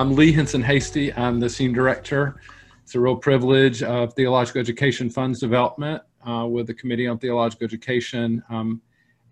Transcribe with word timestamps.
I'm 0.00 0.14
Lee 0.14 0.32
Hinson-Hasty. 0.32 1.12
I'm 1.12 1.40
the 1.40 1.50
Senior 1.50 1.74
Director. 1.74 2.40
It's 2.82 2.94
a 2.94 3.00
real 3.00 3.16
privilege 3.16 3.82
of 3.82 4.14
Theological 4.14 4.58
Education 4.58 5.10
Funds 5.10 5.40
Development 5.40 6.02
uh, 6.26 6.46
with 6.48 6.68
the 6.68 6.72
Committee 6.72 7.06
on 7.06 7.18
Theological 7.18 7.66
Education 7.66 8.42
um, 8.48 8.80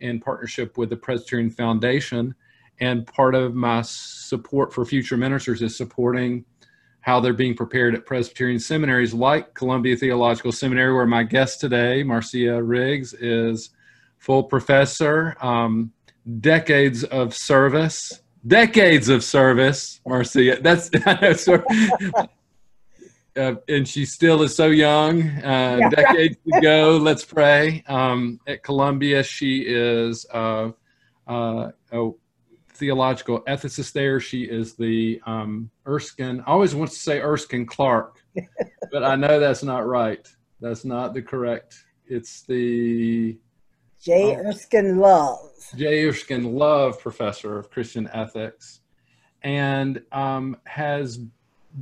in 0.01 0.21
partnership 0.21 0.77
with 0.77 0.91
the 0.91 0.97
Presbyterian 0.97 1.49
Foundation. 1.49 2.35
And 2.81 3.07
part 3.07 3.35
of 3.35 3.55
my 3.55 3.81
support 3.81 4.75
for 4.75 4.85
future 4.85 5.17
ministers 5.17 5.63
is 5.63 5.75
supporting 5.75 6.45
how 7.01 7.19
they're 7.19 7.33
being 7.33 7.55
prepared 7.55 7.95
at 7.95 8.05
Presbyterian 8.05 8.61
seminaries 8.61 9.15
like 9.15 9.55
Columbia 9.55 9.97
Theological 9.97 10.53
Seminary, 10.53 10.93
where 10.93 11.07
my 11.07 11.23
guest 11.23 11.63
today, 11.63 12.03
Marcia 12.03 12.63
Riggs, 12.63 13.15
is 13.15 13.71
full 14.19 14.43
professor, 14.43 15.35
um, 15.41 15.95
decades 16.41 17.05
of 17.05 17.33
service, 17.33 18.21
decades 18.49 19.09
of 19.09 19.23
service, 19.23 20.01
Marcia. 20.07 20.59
That's 20.61 20.91
uh, 23.37 23.55
and 23.69 23.87
she 23.87 24.05
still 24.05 24.43
is 24.43 24.57
so 24.57 24.67
young. 24.67 25.23
Uh, 25.23 25.79
yeah, 25.81 25.89
decades 25.91 26.39
ago, 26.53 26.99
let's 27.01 27.25
pray. 27.25 27.85
Um, 27.87 28.41
at 28.47 28.63
Columbia, 28.63 29.23
she 29.23 29.61
is 29.61 30.27
uh, 30.33 30.71
uh 31.27 31.71
a 31.93 32.11
theological 32.79 33.43
ethicist 33.43 33.93
there. 33.93 34.21
She 34.21 34.45
is 34.45 34.75
the 34.75 35.21
um, 35.27 35.71
Erskine. 35.87 36.41
I 36.47 36.51
always 36.51 36.75
want 36.75 36.91
to 36.91 36.97
say 36.97 37.21
Erskine 37.21 37.67
Clarke, 37.67 38.23
but 38.93 39.05
I 39.05 39.17
know 39.17 39.39
that's 39.39 39.63
not 39.63 39.87
right. 39.87 40.27
That's 40.61 40.85
not 40.85 41.15
the 41.15 41.23
correct. 41.23 41.85
It's 42.07 42.43
the 42.43 43.39
J. 44.03 44.35
Um, 44.35 44.47
Erskine 44.47 44.99
Love. 44.99 45.51
J. 45.77 46.07
Erskine 46.07 46.55
Love 46.55 47.01
Professor 47.01 47.59
of 47.59 47.71
Christian 47.71 48.09
Ethics, 48.13 48.81
and 49.43 50.03
um, 50.13 50.57
has 50.65 51.21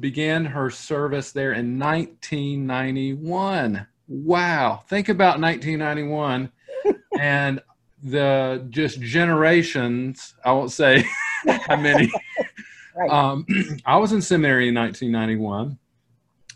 began 0.01 0.45
her 0.45 0.71
service 0.71 1.33
there 1.33 1.53
in 1.53 1.79
1991. 1.79 3.87
Wow! 4.09 4.83
Think 4.89 5.09
about 5.09 5.41
1991, 5.41 6.51
and 7.21 7.61
the 8.03 8.67
just 8.71 9.01
generations. 9.01 10.35
I 10.45 10.53
won't 10.53 10.73
say 10.73 11.05
how 11.47 11.77
many. 11.77 12.11
right. 12.97 13.11
um, 13.11 13.47
I 13.85 13.99
was 13.99 14.13
in 14.13 14.23
seminary 14.23 14.69
in 14.69 14.75
1991. 14.75 15.79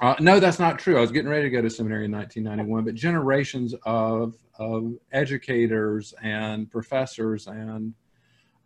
Uh, 0.01 0.15
no, 0.19 0.41
that's 0.41 0.59
not 0.59 0.79
true. 0.79 0.97
I 0.97 1.01
was 1.01 1.13
getting 1.13 1.31
ready 1.31 1.43
to 1.43 1.51
go 1.51 1.61
to 1.61 1.69
seminary 1.69 2.07
in 2.07 2.13
1991, 2.13 2.85
but 2.85 2.95
generations 2.95 3.75
of 3.85 4.35
of 4.59 4.95
educators 5.13 6.15
and 6.23 6.71
professors 6.71 7.47
and 7.47 7.95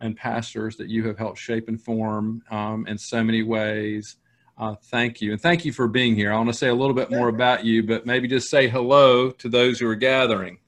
and 0.00 0.16
pastors 0.16 0.76
that 0.76 0.88
you 0.88 1.06
have 1.06 1.18
helped 1.18 1.38
shape 1.38 1.68
and 1.68 1.80
form 1.80 2.42
um, 2.50 2.86
in 2.86 2.98
so 2.98 3.24
many 3.24 3.42
ways. 3.42 4.16
Uh, 4.56 4.76
thank 4.84 5.20
you, 5.20 5.32
and 5.32 5.40
thank 5.40 5.64
you 5.64 5.72
for 5.72 5.88
being 5.88 6.14
here. 6.14 6.32
I 6.32 6.36
want 6.36 6.48
to 6.50 6.54
say 6.54 6.68
a 6.68 6.74
little 6.74 6.94
bit 6.94 7.10
more 7.10 7.28
about 7.28 7.64
you, 7.64 7.82
but 7.82 8.06
maybe 8.06 8.28
just 8.28 8.48
say 8.48 8.68
hello 8.68 9.30
to 9.30 9.48
those 9.48 9.80
who 9.80 9.88
are 9.88 9.96
gathering 9.96 10.58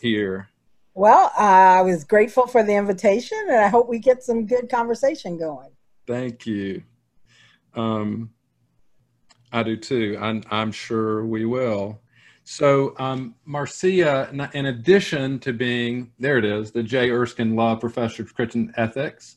here. 0.00 0.48
Well, 0.94 1.32
I 1.36 1.82
was 1.82 2.04
grateful 2.04 2.46
for 2.46 2.62
the 2.62 2.74
invitation, 2.74 3.38
and 3.48 3.56
I 3.56 3.68
hope 3.68 3.88
we 3.88 3.98
get 3.98 4.22
some 4.22 4.46
good 4.46 4.70
conversation 4.70 5.38
going. 5.38 5.70
Thank 6.06 6.46
you. 6.46 6.82
Um, 7.74 8.30
I 9.52 9.62
do 9.62 9.76
too. 9.76 10.18
I'm, 10.20 10.42
I'm 10.50 10.72
sure 10.72 11.24
we 11.24 11.44
will. 11.44 12.00
So, 12.44 12.94
um, 12.98 13.34
Marcia, 13.44 14.30
in 14.54 14.66
addition 14.66 15.38
to 15.40 15.52
being, 15.52 16.12
there 16.18 16.38
it 16.38 16.44
is, 16.44 16.70
the 16.70 16.82
J. 16.82 17.10
Erskine 17.10 17.54
Love 17.54 17.80
Professor 17.80 18.22
of 18.22 18.34
Christian 18.34 18.72
Ethics 18.76 19.36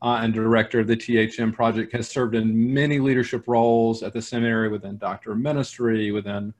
uh, 0.00 0.20
and 0.22 0.32
director 0.32 0.80
of 0.80 0.86
the 0.86 0.96
THM 0.96 1.52
project, 1.52 1.92
has 1.92 2.08
served 2.08 2.34
in 2.34 2.72
many 2.72 2.98
leadership 2.98 3.48
roles 3.48 4.02
at 4.02 4.12
the 4.12 4.22
seminary 4.22 4.68
within 4.68 4.96
doctor 4.96 5.34
ministry, 5.34 6.12
within 6.12 6.54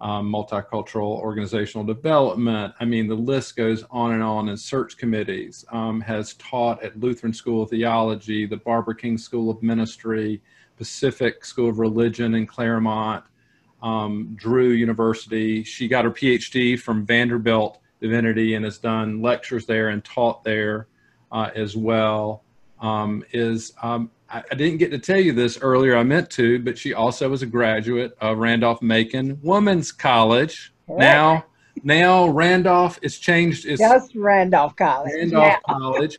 um, 0.00 0.30
multicultural 0.30 1.20
organizational 1.20 1.84
development. 1.84 2.74
I 2.80 2.84
mean, 2.84 3.08
the 3.08 3.14
list 3.14 3.56
goes 3.56 3.84
on 3.90 4.12
and 4.12 4.22
on 4.22 4.48
in 4.48 4.56
search 4.56 4.98
committees, 4.98 5.64
um, 5.70 6.00
has 6.00 6.34
taught 6.34 6.82
at 6.82 6.98
Lutheran 6.98 7.32
School 7.32 7.62
of 7.62 7.70
Theology, 7.70 8.46
the 8.46 8.56
Barbara 8.56 8.96
King 8.96 9.16
School 9.16 9.50
of 9.50 9.62
Ministry, 9.62 10.42
Pacific 10.76 11.44
School 11.44 11.68
of 11.68 11.78
Religion 11.78 12.34
in 12.34 12.46
Claremont, 12.46 13.24
um, 13.82 14.34
Drew 14.36 14.70
University. 14.70 15.64
She 15.64 15.88
got 15.88 16.04
her 16.04 16.10
PhD 16.10 16.78
from 16.78 17.06
Vanderbilt 17.06 17.78
Divinity 18.00 18.54
and 18.54 18.64
has 18.64 18.78
done 18.78 19.22
lectures 19.22 19.66
there 19.66 19.88
and 19.88 20.04
taught 20.04 20.44
there 20.44 20.88
uh, 21.32 21.50
as 21.54 21.76
well. 21.76 22.42
Um, 22.80 23.24
is 23.32 23.72
um, 23.82 24.10
I, 24.28 24.42
I, 24.50 24.54
didn't 24.54 24.78
get 24.78 24.90
to 24.90 24.98
tell 24.98 25.18
you 25.18 25.32
this 25.32 25.58
earlier. 25.62 25.96
I 25.96 26.02
meant 26.02 26.28
to, 26.32 26.58
but 26.58 26.76
she 26.76 26.92
also 26.92 27.30
was 27.30 27.42
a 27.42 27.46
graduate 27.46 28.16
of 28.20 28.36
Randolph 28.36 28.82
Macon 28.82 29.38
Women's 29.42 29.92
College. 29.92 30.74
Now, 30.86 31.46
now 31.82 32.28
Randolph 32.28 32.98
is 33.00 33.18
changed. 33.18 33.66
It's 33.66 33.80
just 33.80 34.14
Randolph 34.14 34.76
College. 34.76 35.12
Randolph 35.14 35.62
College. 35.66 36.18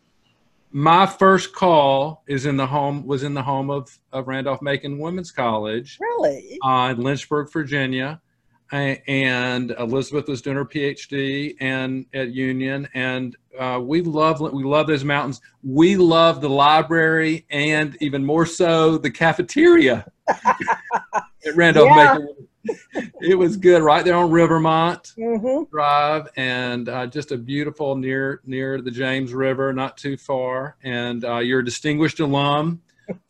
My 0.71 1.05
first 1.05 1.53
call 1.53 2.23
is 2.27 2.45
in 2.45 2.57
the 2.57 2.67
home 2.67 3.05
was 3.05 3.23
in 3.23 3.33
the 3.33 3.43
home 3.43 3.69
of, 3.69 3.97
of 4.11 4.27
Randolph 4.27 4.61
Macon 4.61 4.99
Women's 4.99 5.31
College. 5.31 5.97
Really? 5.99 6.59
Uh, 6.63 6.93
in 6.95 7.03
Lynchburg, 7.03 7.51
Virginia 7.51 8.21
and 8.71 9.71
Elizabeth 9.71 10.27
was 10.27 10.41
doing 10.41 10.57
her 10.57 10.65
PhD 10.65 11.55
and 11.61 12.05
at 12.13 12.33
Union, 12.33 12.87
and 12.93 13.35
uh, 13.57 13.79
we 13.81 14.01
love 14.01 14.41
we 14.41 14.63
love 14.63 14.87
those 14.87 15.03
mountains. 15.03 15.41
We 15.63 15.95
love 15.95 16.41
the 16.41 16.49
library, 16.49 17.45
and 17.49 17.97
even 18.01 18.25
more 18.25 18.45
so 18.45 18.97
the 18.97 19.11
cafeteria 19.11 20.05
at 20.27 21.55
Randolph 21.55 21.89
yeah. 21.95 22.17
It 23.21 23.37
was 23.37 23.57
good, 23.57 23.81
right 23.81 24.03
there 24.05 24.15
on 24.15 24.31
Rivermont 24.31 25.13
mm-hmm. 25.17 25.69
Drive, 25.71 26.27
and 26.35 26.87
uh, 26.89 27.07
just 27.07 27.31
a 27.31 27.37
beautiful 27.37 27.95
near 27.95 28.41
near 28.45 28.81
the 28.81 28.91
James 28.91 29.33
River, 29.33 29.73
not 29.73 29.97
too 29.97 30.17
far. 30.17 30.77
And 30.83 31.25
uh, 31.25 31.39
you're 31.39 31.59
a 31.59 31.65
distinguished 31.65 32.19
alum 32.19 32.81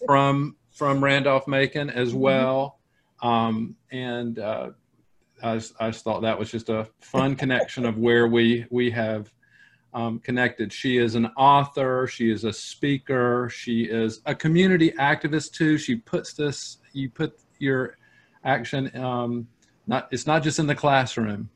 from 0.06 0.56
from 0.72 1.04
Randolph 1.04 1.48
Macon 1.48 1.90
as 1.90 2.10
mm-hmm. 2.10 2.20
well, 2.20 2.80
um, 3.22 3.76
and 3.92 4.40
uh, 4.40 4.70
I 5.42 5.56
just, 5.56 5.74
I 5.80 5.90
just 5.92 6.04
thought 6.04 6.22
that 6.22 6.38
was 6.38 6.52
just 6.52 6.70
a 6.70 6.88
fun 7.02 7.36
connection 7.36 7.86
of 7.86 7.98
where 7.98 8.28
we 8.28 8.66
we 8.70 8.92
have 8.92 9.32
um, 9.94 10.20
connected. 10.20 10.72
She 10.72 10.98
is 10.98 11.16
an 11.16 11.28
author. 11.38 12.08
She 12.08 12.30
is 12.30 12.44
a 12.44 12.54
speaker. 12.54 13.50
She 13.50 13.84
is 13.84 14.22
a 14.26 14.36
community 14.36 14.92
activist 15.00 15.54
too. 15.54 15.78
She 15.78 15.96
puts 15.96 16.34
this. 16.34 16.78
You 16.94 17.10
put 17.10 17.40
your 17.60 17.98
action. 18.48 18.96
Um, 18.96 19.48
not 19.86 20.08
it's 20.12 20.26
not 20.26 20.42
just 20.42 20.58
in 20.58 20.68
the 20.68 20.76
classroom. 20.76 21.50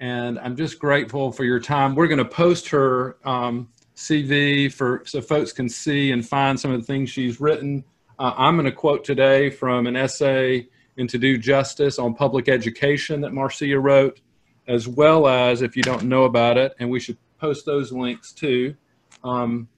And 0.00 0.38
I'm 0.38 0.56
just 0.56 0.78
grateful 0.78 1.32
for 1.32 1.44
your 1.44 1.60
time. 1.60 1.94
We're 1.94 2.08
going 2.08 2.18
to 2.18 2.24
post 2.24 2.68
her 2.68 3.16
um, 3.24 3.68
CV 3.96 4.72
for 4.72 5.02
so 5.06 5.20
folks 5.20 5.52
can 5.52 5.68
see 5.68 6.12
and 6.12 6.26
find 6.26 6.58
some 6.58 6.72
of 6.72 6.80
the 6.80 6.86
things 6.86 7.10
she's 7.10 7.40
written. 7.40 7.84
Uh, 8.18 8.32
I'm 8.36 8.56
going 8.56 8.66
to 8.66 8.72
quote 8.72 9.04
today 9.04 9.50
from 9.50 9.86
an 9.86 9.96
essay 9.96 10.68
and 10.98 11.08
to 11.10 11.18
do 11.18 11.38
justice 11.38 11.98
on 11.98 12.14
public 12.14 12.48
education 12.48 13.20
that 13.22 13.32
Marcia 13.32 13.78
wrote, 13.78 14.20
as 14.68 14.86
well 14.86 15.26
as, 15.26 15.62
if 15.62 15.76
you 15.76 15.82
don't 15.82 16.04
know 16.04 16.24
about 16.24 16.56
it, 16.56 16.74
and 16.78 16.90
we 16.90 17.00
should 17.00 17.18
post 17.38 17.66
those 17.66 17.92
links 17.92 18.32
too, 18.32 18.76
um, 19.24 19.68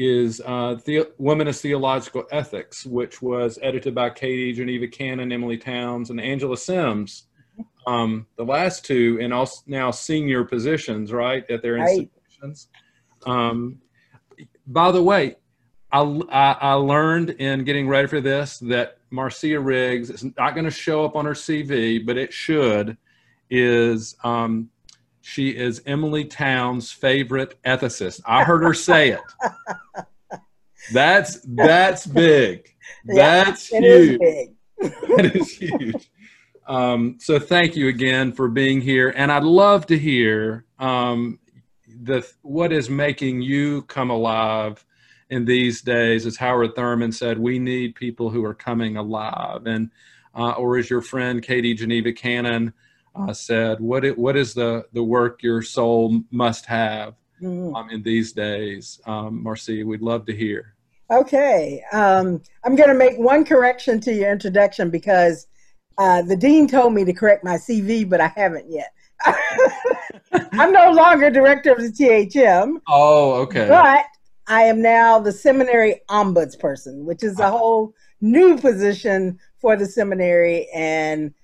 is 0.00 0.40
uh, 0.46 0.76
the 0.86 1.06
Womanist 1.20 1.60
Theological 1.60 2.24
Ethics, 2.32 2.86
which 2.86 3.20
was 3.20 3.58
edited 3.60 3.94
by 3.94 4.08
Katie 4.08 4.54
Geneva 4.54 4.88
Cannon, 4.88 5.30
Emilie 5.30 5.58
Townes, 5.58 6.08
and 6.08 6.18
Angela 6.18 6.56
Sims. 6.56 7.24
Um, 7.86 8.26
the 8.36 8.44
last 8.44 8.82
two 8.84 9.18
in 9.20 9.30
all 9.30 9.50
now 9.66 9.90
senior 9.90 10.44
positions, 10.44 11.12
right, 11.12 11.48
at 11.50 11.60
their 11.60 11.74
right. 11.74 11.98
institutions. 11.98 12.68
Um, 13.26 13.78
by 14.66 14.90
the 14.90 15.02
way, 15.02 15.36
I, 15.92 16.00
I, 16.30 16.52
I 16.52 16.72
learned 16.72 17.30
in 17.30 17.64
getting 17.64 17.86
ready 17.86 18.08
for 18.08 18.22
this 18.22 18.58
that 18.60 18.98
Marcia 19.10 19.60
Riggs, 19.60 20.08
it's 20.08 20.24
not 20.24 20.54
going 20.54 20.64
to 20.64 20.70
show 20.70 21.04
up 21.04 21.14
on 21.14 21.26
her 21.26 21.34
CV, 21.34 22.06
but 22.06 22.16
it 22.16 22.32
should, 22.32 22.96
is 23.50 24.16
um, 24.24 24.70
she 25.20 25.50
is 25.50 25.82
Emilie 25.86 26.24
Townes' 26.24 26.92
favorite 26.92 27.60
ethicist. 27.62 28.20
I 28.24 28.44
heard 28.44 28.62
her 28.62 28.74
say 28.74 29.10
it. 29.10 29.20
That's 30.92 31.40
that's 31.46 32.06
big. 32.06 32.74
That's 33.04 33.70
yeah, 33.70 33.80
huge. 33.80 34.20
that 34.80 35.32
is 35.36 35.56
huge. 35.56 36.10
Um, 36.66 37.18
so 37.20 37.38
thank 37.38 37.76
you 37.76 37.88
again 37.88 38.32
for 38.32 38.48
being 38.48 38.80
here, 38.80 39.12
and 39.14 39.30
I'd 39.30 39.44
love 39.44 39.86
to 39.86 39.98
hear 39.98 40.64
um, 40.78 41.38
the 41.86 42.28
what 42.42 42.72
is 42.72 42.90
making 42.90 43.42
you 43.42 43.82
come 43.82 44.10
alive 44.10 44.84
in 45.30 45.44
these 45.44 45.80
days, 45.80 46.26
as 46.26 46.36
Howard 46.36 46.74
Thurman 46.74 47.12
said, 47.12 47.38
we 47.38 47.58
need 47.58 47.94
people 47.94 48.30
who 48.30 48.44
are 48.44 48.54
coming 48.54 48.96
alive. 48.96 49.66
And 49.66 49.90
uh, 50.34 50.52
or 50.52 50.76
as 50.76 50.90
your 50.90 51.00
friend 51.00 51.42
Katie 51.42 51.74
Geneva 51.74 52.12
Cannon 52.12 52.72
uh, 53.14 53.32
said, 53.32 53.80
what 53.80 54.04
it, 54.04 54.16
what 54.16 54.36
is 54.36 54.54
the 54.54 54.86
the 54.92 55.02
work 55.02 55.42
your 55.42 55.62
soul 55.62 56.22
must 56.30 56.66
have 56.66 57.14
mm-hmm. 57.40 57.74
um, 57.74 57.90
in 57.90 58.02
these 58.02 58.32
days? 58.32 59.00
Um, 59.06 59.42
Marcia, 59.42 59.82
we'd 59.84 60.02
love 60.02 60.26
to 60.26 60.36
hear. 60.36 60.74
Okay. 61.10 61.82
Um, 61.92 62.40
I'm 62.64 62.76
going 62.76 62.88
to 62.88 62.94
make 62.94 63.18
one 63.18 63.44
correction 63.44 64.00
to 64.02 64.12
your 64.12 64.30
introduction 64.30 64.90
because 64.90 65.48
uh, 65.98 66.22
the 66.22 66.36
dean 66.36 66.68
told 66.68 66.94
me 66.94 67.04
to 67.04 67.12
correct 67.12 67.44
my 67.44 67.56
CV, 67.56 68.08
but 68.08 68.20
I 68.20 68.28
haven't 68.28 68.70
yet. 68.70 68.92
I'm 70.52 70.72
no 70.72 70.92
longer 70.92 71.30
director 71.30 71.72
of 71.72 71.78
the 71.78 71.88
THM. 71.88 72.80
Oh, 72.88 73.32
okay. 73.42 73.68
But 73.68 74.04
I 74.46 74.62
am 74.62 74.80
now 74.80 75.18
the 75.18 75.32
seminary 75.32 76.00
ombudsperson, 76.08 77.04
which 77.04 77.22
is 77.22 77.38
a 77.38 77.44
ah. 77.44 77.50
whole 77.50 77.94
new 78.20 78.56
position 78.56 79.38
for 79.58 79.76
the 79.76 79.86
seminary. 79.86 80.68
And 80.74 81.34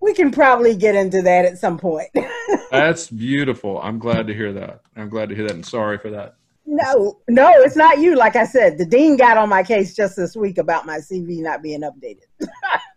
we 0.00 0.14
can 0.14 0.30
probably 0.30 0.74
get 0.74 0.94
into 0.94 1.22
that 1.22 1.44
at 1.44 1.58
some 1.58 1.78
point. 1.78 2.10
That's 2.70 3.08
beautiful. 3.08 3.80
I'm 3.80 3.98
glad 3.98 4.26
to 4.28 4.34
hear 4.34 4.52
that. 4.54 4.80
I'm 4.96 5.08
glad 5.08 5.28
to 5.28 5.34
hear 5.34 5.46
that. 5.46 5.54
And 5.54 5.66
sorry 5.66 5.98
for 5.98 6.10
that. 6.10 6.36
No, 6.66 7.20
no, 7.28 7.52
it's 7.56 7.76
not 7.76 7.98
you. 7.98 8.16
Like 8.16 8.36
I 8.36 8.44
said, 8.44 8.78
the 8.78 8.86
dean 8.86 9.16
got 9.16 9.36
on 9.36 9.48
my 9.48 9.62
case 9.62 9.94
just 9.94 10.16
this 10.16 10.36
week 10.36 10.56
about 10.58 10.86
my 10.86 10.98
CV 10.98 11.42
not 11.42 11.62
being 11.62 11.82
updated. 11.82 12.26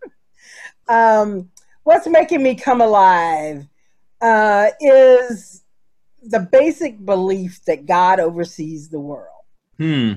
um, 0.88 1.50
what's 1.82 2.06
making 2.06 2.42
me 2.42 2.54
come 2.54 2.80
alive 2.80 3.66
uh, 4.20 4.68
is 4.80 5.64
the 6.22 6.40
basic 6.40 7.04
belief 7.04 7.64
that 7.66 7.84
God 7.84 8.20
oversees 8.20 8.88
the 8.88 9.00
world. 9.00 9.28
Hmm. 9.78 10.12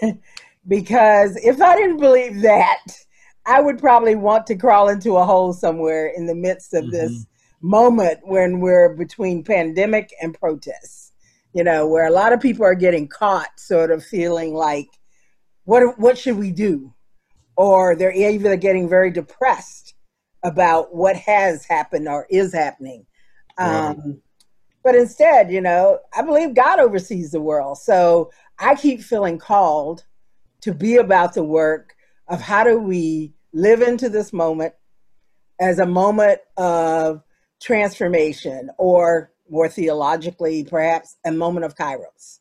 because 0.66 1.36
if 1.36 1.60
I 1.62 1.76
didn't 1.76 1.98
believe 1.98 2.42
that, 2.42 2.84
I 3.48 3.60
would 3.60 3.78
probably 3.78 4.14
want 4.14 4.46
to 4.48 4.56
crawl 4.56 4.88
into 4.90 5.16
a 5.16 5.24
hole 5.24 5.54
somewhere 5.54 6.12
in 6.14 6.26
the 6.26 6.34
midst 6.34 6.74
of 6.74 6.84
mm-hmm. 6.84 6.92
this 6.92 7.26
moment 7.62 8.20
when 8.22 8.60
we're 8.60 8.94
between 8.94 9.42
pandemic 9.42 10.12
and 10.20 10.38
protests. 10.38 11.12
You 11.54 11.64
know, 11.64 11.88
where 11.88 12.06
a 12.06 12.12
lot 12.12 12.34
of 12.34 12.40
people 12.40 12.66
are 12.66 12.74
getting 12.74 13.08
caught 13.08 13.48
sort 13.58 13.90
of 13.90 14.04
feeling 14.04 14.52
like 14.52 14.88
what 15.64 15.98
what 15.98 16.18
should 16.18 16.36
we 16.36 16.52
do? 16.52 16.94
Or 17.56 17.96
they're 17.96 18.12
either 18.12 18.56
getting 18.56 18.88
very 18.88 19.10
depressed 19.10 19.94
about 20.44 20.94
what 20.94 21.16
has 21.16 21.64
happened 21.64 22.06
or 22.06 22.26
is 22.30 22.52
happening. 22.52 23.06
Um, 23.56 24.20
but 24.84 24.94
instead, 24.94 25.50
you 25.50 25.60
know, 25.60 25.98
I 26.16 26.22
believe 26.22 26.54
God 26.54 26.78
oversees 26.78 27.32
the 27.32 27.40
world. 27.40 27.78
So 27.78 28.30
I 28.58 28.74
keep 28.74 29.00
feeling 29.00 29.38
called 29.38 30.04
to 30.60 30.72
be 30.72 30.96
about 30.96 31.34
the 31.34 31.42
work 31.42 31.94
of 32.28 32.40
how 32.40 32.62
do 32.62 32.78
we 32.78 33.32
live 33.52 33.82
into 33.82 34.08
this 34.08 34.32
moment 34.32 34.74
as 35.60 35.78
a 35.78 35.86
moment 35.86 36.40
of 36.56 37.22
transformation 37.60 38.70
or 38.78 39.32
more 39.50 39.68
theologically 39.68 40.64
perhaps 40.64 41.16
a 41.24 41.32
moment 41.32 41.64
of 41.64 41.74
kairos. 41.74 42.40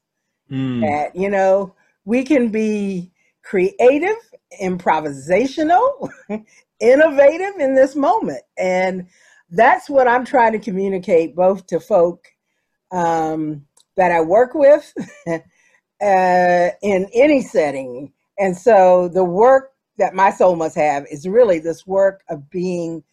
Mm. 0.52 0.80
that 0.80 1.14
you 1.14 1.30
know 1.30 1.76
we 2.06 2.24
can 2.24 2.48
be 2.48 3.12
creative 3.44 4.16
improvisational 4.62 6.10
innovative 6.80 7.60
in 7.60 7.76
this 7.76 7.98
moment. 7.98 8.44
And 8.58 9.08
that's 9.50 9.90
what 9.90 10.08
i'm 10.08 10.26
trying 10.26 10.54
to 10.54 10.60
communicate 10.60 11.36
both 11.36 11.68
to 11.68 11.80
folk 11.80 12.28
um, 12.92 13.66
that 13.98 14.12
i 14.12 14.22
work 14.22 14.54
with 14.54 14.94
uh, 15.28 16.70
in 16.82 17.10
any 17.14 17.42
setting. 17.42 18.14
And 18.40 18.56
so 18.56 19.08
the 19.08 19.24
work 19.24 19.72
that 19.98 20.14
my 20.14 20.30
soul 20.30 20.56
must 20.56 20.76
have 20.76 21.06
is 21.12 21.28
really 21.28 21.60
this 21.60 21.86
work 21.86 22.24
of 22.30 22.50
being 22.50 23.04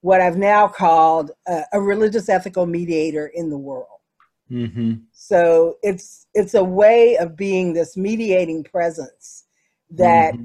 what 0.00 0.20
I've 0.20 0.36
now 0.36 0.66
called 0.66 1.30
a, 1.46 1.62
a 1.72 1.80
religious 1.80 2.28
ethical 2.28 2.66
mediator 2.66 3.28
in 3.34 3.50
the 3.50 3.58
world. 3.58 3.86
Mm-hmm. 4.50 4.94
So 5.12 5.76
it's 5.82 6.26
it's 6.34 6.54
a 6.54 6.64
way 6.64 7.16
of 7.16 7.36
being 7.36 7.72
this 7.72 7.96
mediating 7.96 8.64
presence 8.64 9.44
that 9.90 10.34
mm-hmm. 10.34 10.44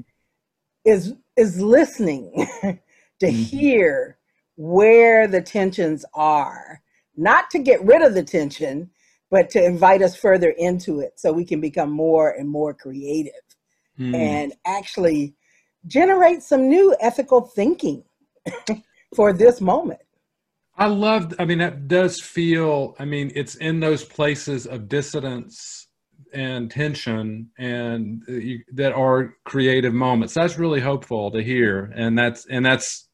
is 0.84 1.14
is 1.36 1.60
listening 1.60 2.32
to 2.62 3.26
mm-hmm. 3.26 3.28
hear 3.28 4.18
where 4.56 5.28
the 5.28 5.42
tensions 5.42 6.04
are, 6.14 6.80
not 7.16 7.50
to 7.50 7.58
get 7.58 7.84
rid 7.84 8.02
of 8.02 8.14
the 8.14 8.22
tension, 8.22 8.90
but 9.30 9.50
to 9.50 9.64
invite 9.64 10.02
us 10.02 10.16
further 10.16 10.50
into 10.50 11.00
it 11.00 11.12
so 11.16 11.32
we 11.32 11.44
can 11.44 11.60
become 11.60 11.90
more 11.90 12.30
and 12.30 12.48
more 12.48 12.74
creative 12.74 13.32
mm. 13.98 14.14
and 14.14 14.54
actually 14.64 15.34
generate 15.86 16.42
some 16.42 16.68
new 16.68 16.94
ethical 17.00 17.40
thinking 17.40 18.04
for 19.14 19.32
this 19.32 19.60
moment. 19.60 20.00
I 20.76 20.86
love, 20.86 21.34
I 21.38 21.44
mean, 21.44 21.58
that 21.58 21.88
does 21.88 22.20
feel, 22.20 22.94
I 22.98 23.04
mean, 23.04 23.32
it's 23.34 23.56
in 23.56 23.80
those 23.80 24.04
places 24.04 24.66
of 24.66 24.88
dissidence 24.88 25.88
and 26.32 26.70
tension 26.70 27.50
and 27.58 28.22
uh, 28.28 28.32
you, 28.32 28.60
that 28.74 28.92
are 28.92 29.34
creative 29.44 29.92
moments. 29.92 30.34
That's 30.34 30.56
really 30.56 30.80
hopeful 30.80 31.32
to 31.32 31.42
hear. 31.42 31.92
And 31.96 32.16
that's, 32.16 32.46
and 32.46 32.64
that's, 32.64 33.08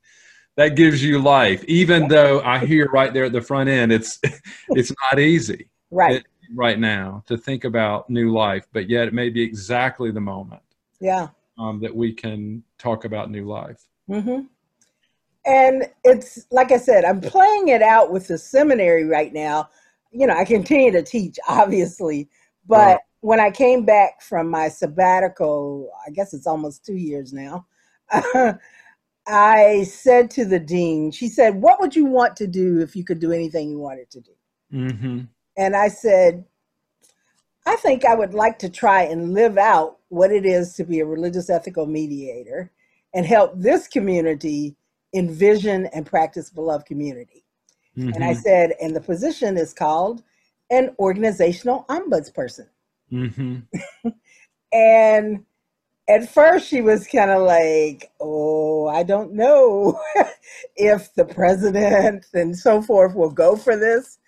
that 0.57 0.77
gives 0.77 1.03
you 1.03 1.19
life, 1.21 1.65
even 1.65 2.07
though 2.07 2.41
I 2.43 2.65
hear 2.65 2.89
right 2.93 3.13
there 3.13 3.25
at 3.25 3.33
the 3.33 3.41
front 3.41 3.69
end, 3.69 3.93
it's, 3.93 4.21
it's 4.71 4.93
not 5.11 5.19
easy. 5.19 5.69
Right. 5.91 6.17
It, 6.17 6.27
right 6.55 6.79
now 6.79 7.25
to 7.27 7.39
think 7.39 7.65
about 7.65 8.11
new 8.11 8.31
life, 8.31 8.67
but 8.73 8.91
yet 8.91 9.09
it 9.09 9.15
may 9.15 9.31
be 9.31 9.43
exactly 9.43 10.11
the 10.11 10.21
moment. 10.21 10.61
Yeah 11.01 11.29
um, 11.59 11.81
that 11.81 11.95
we 11.95 12.13
can 12.13 12.63
talk 12.79 13.05
about 13.05 13.31
new 13.31 13.47
life. 13.47 13.85
Mm-hmm. 14.09 14.43
And 15.47 15.85
it's 16.05 16.47
like 16.51 16.73
I 16.73 16.79
said, 16.79 17.05
I'm 17.05 17.21
playing 17.21 17.69
it 17.69 17.83
out 17.83 18.11
with 18.11 18.29
the 18.29 18.39
seminary 18.39 19.05
right 19.05 19.33
now. 19.33 19.69
You 20.11 20.27
know, 20.27 20.35
I 20.35 20.45
continue 20.45 20.91
to 20.93 21.03
teach, 21.03 21.39
obviously, 21.49 22.29
but 22.67 22.77
right. 22.77 22.99
when 23.21 23.41
I 23.41 23.51
came 23.51 23.85
back 23.85 24.23
from 24.23 24.51
my 24.51 24.69
sabbatical, 24.69 25.91
I 26.07 26.11
guess 26.11 26.33
it's 26.33 26.47
almost 26.47 26.85
two 26.85 26.97
years 26.97 27.33
now. 27.33 27.67
I 29.27 29.85
said 29.85 30.31
to 30.33 30.45
the 30.45 30.59
dean, 30.59 31.11
she 31.11 31.29
said, 31.29 31.55
What 31.55 31.81
would 31.81 31.97
you 31.97 32.05
want 32.05 32.37
to 32.37 32.47
do 32.47 32.81
if 32.81 32.95
you 32.95 33.05
could 33.05 33.21
do 33.21 33.33
anything 33.33 33.71
you 33.71 33.79
wanted 33.79 34.11
to 34.11 34.21
do? 34.21 34.33
Mm-hmm. 34.73 35.21
And 35.57 35.77
I 35.77 35.89
said, 35.89 36.45
I 37.67 37.77
think 37.77 38.05
I 38.05 38.15
would 38.15 38.35
like 38.35 38.59
to 38.61 38.69
try 38.69 39.03
and 39.03 39.33
live 39.33 39.57
out 39.57 39.99
what 40.09 40.31
it 40.31 40.45
is 40.45 40.75
to 40.75 40.85
be 40.85 41.01
a 41.01 41.07
religious 41.07 41.49
ethical 41.49 41.87
mediator 41.87 42.71
and 43.15 43.25
help 43.25 43.53
this 43.57 43.89
community 43.89 44.77
envision 45.15 45.87
and 45.87 46.05
practice 46.05 46.51
beloved 46.51 46.87
community. 46.87 47.45
Mm-hmm. 47.97 48.11
And 48.11 48.25
I 48.25 48.33
mm-hmm. 48.33 48.41
said, 48.41 48.75
and 48.83 48.95
the 48.95 49.01
position 49.01 49.57
is 49.57 49.73
called 49.73 50.23
an 50.71 50.95
organizational 50.99 51.87
ombudsperson. 51.89 52.69
Mm-hmm. 53.13 53.59
and 54.73 55.45
at 56.09 56.33
first 56.33 56.69
she 56.69 56.81
was 56.81 57.07
kind 57.07 57.31
of 57.31 57.43
like, 57.43 58.11
oh, 58.21 58.89
I 58.89 59.05
don't 59.05 59.33
know 59.33 60.01
if 60.77 61.15
the 61.15 61.25
president 61.25 62.27
and 62.35 62.57
so 62.57 62.83
forth 62.83 63.15
will 63.15 63.31
go 63.31 63.57
for 63.57 63.77
this. 63.77 64.19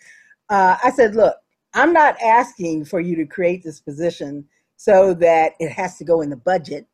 Uh, 0.49 0.77
I 0.83 0.91
said, 0.91 1.17
look, 1.17 1.37
I'm 1.77 1.93
not 1.93 2.17
asking 2.23 2.87
for 2.87 3.01
you 3.01 3.15
to 3.17 3.27
create 3.27 3.63
this 3.63 3.81
position 3.81 4.47
so 4.77 5.15
that 5.15 5.53
it 5.61 5.71
has 5.71 5.99
to 5.99 6.05
go 6.05 6.23
in 6.23 6.31
the 6.31 6.37
budget. 6.37 6.87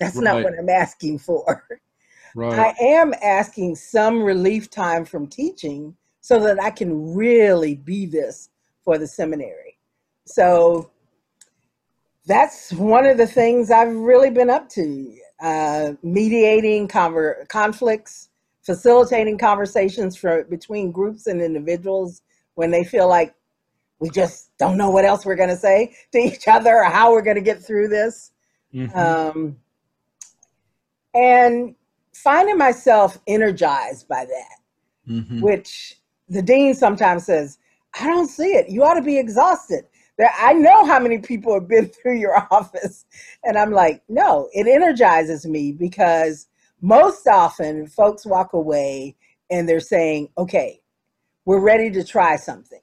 That's 0.00 0.16
right. 0.16 0.24
not 0.24 0.42
what 0.42 0.58
I'm 0.58 0.68
asking 0.68 1.20
for. 1.20 1.64
Right. 2.36 2.74
I 2.80 2.84
am 2.84 3.14
asking 3.22 3.76
some 3.76 4.20
relief 4.20 4.68
time 4.68 5.04
from 5.04 5.28
teaching 5.28 5.96
so 6.20 6.40
that 6.40 6.60
I 6.60 6.70
can 6.70 7.14
really 7.14 7.76
be 7.76 8.06
this 8.06 8.50
for 8.82 8.98
the 8.98 9.06
seminary. 9.06 9.78
So 10.24 10.90
that's 12.26 12.72
one 12.72 13.06
of 13.06 13.18
the 13.18 13.26
things 13.28 13.70
I've 13.70 13.94
really 13.94 14.30
been 14.30 14.50
up 14.50 14.68
to 14.70 15.16
uh, 15.40 15.92
mediating 16.02 16.88
conver- 16.88 17.46
conflicts, 17.48 18.30
facilitating 18.62 19.38
conversations 19.38 20.16
for, 20.16 20.42
between 20.44 20.90
groups 20.90 21.28
and 21.28 21.40
individuals 21.40 22.22
when 22.56 22.72
they 22.72 22.82
feel 22.82 23.08
like 23.08 23.32
we 24.04 24.10
just 24.10 24.50
don't 24.58 24.76
know 24.76 24.90
what 24.90 25.06
else 25.06 25.24
we're 25.24 25.34
going 25.34 25.48
to 25.48 25.56
say 25.56 25.96
to 26.12 26.18
each 26.18 26.46
other 26.46 26.76
or 26.76 26.84
how 26.84 27.10
we're 27.10 27.22
going 27.22 27.36
to 27.36 27.40
get 27.40 27.64
through 27.64 27.88
this. 27.88 28.32
Mm-hmm. 28.74 28.98
Um, 28.98 29.56
and 31.14 31.74
finding 32.12 32.58
myself 32.58 33.18
energized 33.26 34.06
by 34.06 34.26
that, 34.26 35.10
mm-hmm. 35.10 35.40
which 35.40 35.96
the 36.28 36.42
dean 36.42 36.74
sometimes 36.74 37.24
says, 37.24 37.56
I 37.98 38.06
don't 38.06 38.28
see 38.28 38.52
it. 38.52 38.68
You 38.68 38.84
ought 38.84 38.94
to 38.94 39.02
be 39.02 39.16
exhausted. 39.16 39.86
I 40.38 40.52
know 40.52 40.84
how 40.84 41.00
many 41.00 41.16
people 41.16 41.54
have 41.54 41.66
been 41.66 41.86
through 42.02 42.18
your 42.18 42.46
office. 42.50 43.06
And 43.42 43.56
I'm 43.56 43.72
like, 43.72 44.02
no, 44.10 44.50
it 44.52 44.66
energizes 44.66 45.46
me 45.46 45.72
because 45.72 46.46
most 46.82 47.26
often 47.26 47.86
folks 47.86 48.26
walk 48.26 48.52
away 48.52 49.16
and 49.50 49.66
they're 49.66 49.80
saying, 49.80 50.28
okay, 50.36 50.82
we're 51.46 51.60
ready 51.60 51.90
to 51.92 52.04
try 52.04 52.36
something. 52.36 52.80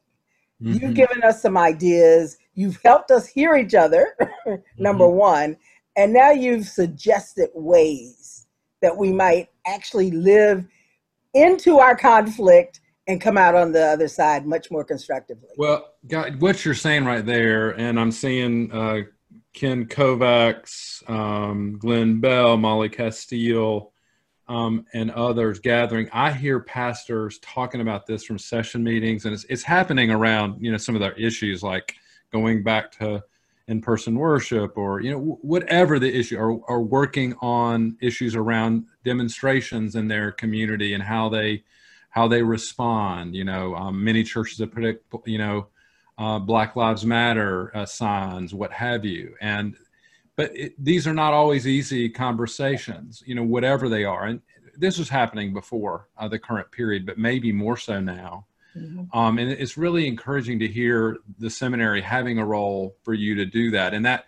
Mm-hmm. 0.61 0.73
You've 0.73 0.93
given 0.93 1.23
us 1.23 1.41
some 1.41 1.57
ideas. 1.57 2.37
You've 2.53 2.79
helped 2.83 3.11
us 3.11 3.27
hear 3.27 3.55
each 3.55 3.73
other, 3.73 4.15
number 4.77 5.05
mm-hmm. 5.05 5.17
one. 5.17 5.57
And 5.95 6.13
now 6.13 6.31
you've 6.31 6.67
suggested 6.67 7.49
ways 7.53 8.47
that 8.81 8.95
we 8.95 9.11
might 9.11 9.49
actually 9.65 10.11
live 10.11 10.65
into 11.33 11.79
our 11.79 11.95
conflict 11.95 12.79
and 13.07 13.19
come 13.19 13.37
out 13.37 13.55
on 13.55 13.71
the 13.71 13.83
other 13.83 14.07
side 14.07 14.45
much 14.45 14.71
more 14.71 14.83
constructively. 14.83 15.49
Well, 15.57 15.93
God, 16.07 16.41
what 16.41 16.63
you're 16.63 16.73
saying 16.73 17.05
right 17.05 17.25
there, 17.25 17.71
and 17.71 17.99
I'm 17.99 18.11
seeing 18.11 18.71
uh, 18.71 19.01
Ken 19.53 19.85
Kovacs, 19.85 21.09
um, 21.09 21.77
Glenn 21.77 22.19
Bell, 22.19 22.57
Molly 22.57 22.89
Castile, 22.89 23.91
um, 24.51 24.85
and 24.93 25.09
others 25.11 25.59
gathering, 25.59 26.09
I 26.11 26.33
hear 26.33 26.59
pastors 26.59 27.39
talking 27.39 27.79
about 27.79 28.05
this 28.05 28.25
from 28.25 28.37
session 28.37 28.83
meetings, 28.83 29.23
and 29.23 29.33
it's, 29.33 29.45
it's 29.45 29.63
happening 29.63 30.11
around 30.11 30.61
you 30.61 30.71
know 30.71 30.77
some 30.77 30.93
of 30.93 30.99
their 30.99 31.13
issues 31.13 31.63
like 31.63 31.95
going 32.33 32.61
back 32.61 32.91
to 32.99 33.23
in-person 33.69 34.15
worship 34.15 34.77
or 34.77 34.99
you 34.99 35.11
know 35.11 35.39
whatever 35.41 35.99
the 35.99 36.13
issue 36.13 36.37
or, 36.37 36.59
or 36.67 36.81
working 36.81 37.33
on 37.41 37.95
issues 38.01 38.35
around 38.35 38.85
demonstrations 39.05 39.95
in 39.95 40.09
their 40.09 40.31
community 40.33 40.93
and 40.93 41.03
how 41.03 41.29
they 41.29 41.63
how 42.09 42.27
they 42.27 42.43
respond 42.43 43.33
you 43.33 43.45
know 43.45 43.73
um, 43.75 44.03
many 44.03 44.23
churches 44.23 44.57
have 44.57 44.71
predict 44.71 45.05
you 45.25 45.37
know 45.37 45.67
uh, 46.17 46.39
black 46.39 46.75
lives 46.75 47.05
matter 47.05 47.75
uh, 47.75 47.85
signs 47.85 48.53
what 48.53 48.71
have 48.71 49.05
you. 49.05 49.33
And 49.41 49.75
but 50.41 50.57
it, 50.57 50.73
these 50.83 51.05
are 51.07 51.13
not 51.13 51.33
always 51.33 51.67
easy 51.67 52.09
conversations 52.09 53.23
you 53.25 53.35
know 53.35 53.43
whatever 53.43 53.89
they 53.89 54.03
are 54.03 54.25
and 54.25 54.41
this 54.77 54.97
was 54.97 55.09
happening 55.09 55.53
before 55.53 56.07
uh, 56.17 56.27
the 56.27 56.39
current 56.39 56.71
period 56.71 57.05
but 57.05 57.17
maybe 57.17 57.51
more 57.51 57.77
so 57.77 57.99
now 57.99 58.45
Mm-hmm. 58.75 59.17
Um, 59.17 59.37
and 59.37 59.51
it's 59.51 59.77
really 59.77 60.07
encouraging 60.07 60.59
to 60.59 60.67
hear 60.67 61.17
the 61.39 61.49
seminary 61.49 62.01
having 62.01 62.37
a 62.39 62.45
role 62.45 62.95
for 63.03 63.13
you 63.13 63.35
to 63.35 63.45
do 63.45 63.71
that. 63.71 63.93
And 63.93 64.05
that, 64.05 64.25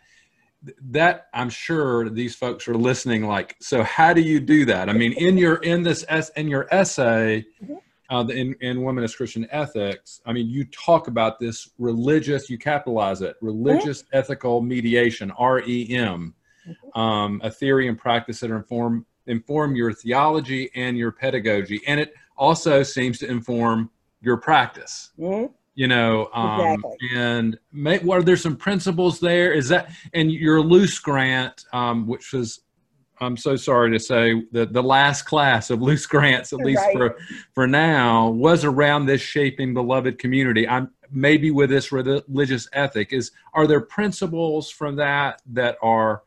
that 0.90 1.28
I'm 1.34 1.50
sure 1.50 2.10
these 2.10 2.36
folks 2.36 2.68
are 2.68 2.76
listening. 2.76 3.26
Like, 3.28 3.56
so 3.62 3.84
how 3.84 4.14
do 4.14 4.22
you 4.22 4.40
do 4.40 4.66
that? 4.66 4.90
I 4.90 4.94
mean, 4.94 5.14
in 5.14 5.38
your 5.38 5.56
in 5.56 5.84
this 5.84 6.04
in 6.38 6.48
your 6.48 6.68
essay, 6.72 7.46
mm-hmm. 7.62 7.76
Uh, 8.10 8.26
in 8.28 8.54
in 8.62 8.80
Womanist 8.80 9.16
Christian 9.18 9.48
Ethics, 9.50 10.22
I 10.26 10.34
mean, 10.34 10.48
you 10.48 10.66
talk 10.66 11.08
about 11.08 11.40
this 11.40 11.70
religious. 11.80 12.50
You 12.50 12.58
capitalize 12.58 13.22
it, 13.22 13.38
religious 13.42 14.04
mm-hmm. 14.04 14.18
ethical 14.18 14.62
mediation 14.62 15.32
(REM), 15.40 16.36
mm-hmm. 16.68 17.00
um, 17.00 17.42
a 17.44 17.50
theory 17.50 17.88
and 17.88 17.98
practice 17.98 18.42
that 18.42 18.52
inform 18.52 19.06
inform 19.26 19.76
your 19.76 19.94
theology 19.94 20.70
and 20.76 20.98
your 20.98 21.12
pedagogy, 21.12 21.82
and 21.88 22.00
it 22.00 22.14
also 22.38 22.84
seems 22.84 23.20
to 23.20 23.30
inform 23.30 23.90
your 24.22 24.38
practice. 24.38 25.12
Mm-hmm. 25.18 25.54
You 25.76 25.88
know, 25.88 26.30
um, 26.34 26.60
exactly. 26.60 26.98
and 27.16 27.58
may, 27.72 27.98
what 28.00 28.20
are 28.20 28.24
there 28.24 28.38
some 28.38 28.56
principles 28.56 29.20
there? 29.20 29.54
Is 29.54 29.70
that 29.70 29.90
and 30.14 30.32
your 30.32 30.62
Luce 30.62 31.00
grant, 31.00 31.66
um, 31.74 32.06
which 32.06 32.32
was 32.32 32.63
I'm 33.24 33.38
so 33.38 33.56
sorry 33.56 33.92
to 33.92 34.00
say 34.00 34.44
that 34.52 34.74
the 34.74 34.84
last 34.84 35.24
class 35.24 35.70
of 35.70 35.82
Luce 35.82 36.06
grants, 36.06 36.54
at 36.54 36.60
least 36.60 36.82
right. 36.82 36.96
for 36.96 37.18
for 37.54 37.68
now, 37.68 38.30
was 38.30 38.64
around 38.64 39.06
this 39.06 39.22
shaping 39.22 39.74
beloved 39.74 40.20
community. 40.20 40.68
I'm 40.68 40.92
maybe 41.12 41.52
with 41.52 41.70
this 41.70 41.92
religious 41.92 42.68
ethic 42.74 43.14
is 43.14 43.32
are 43.54 43.68
there 43.68 43.82
principles 43.82 44.70
from 44.70 44.96
that 44.96 45.42
that 45.48 45.78
are 45.82 46.24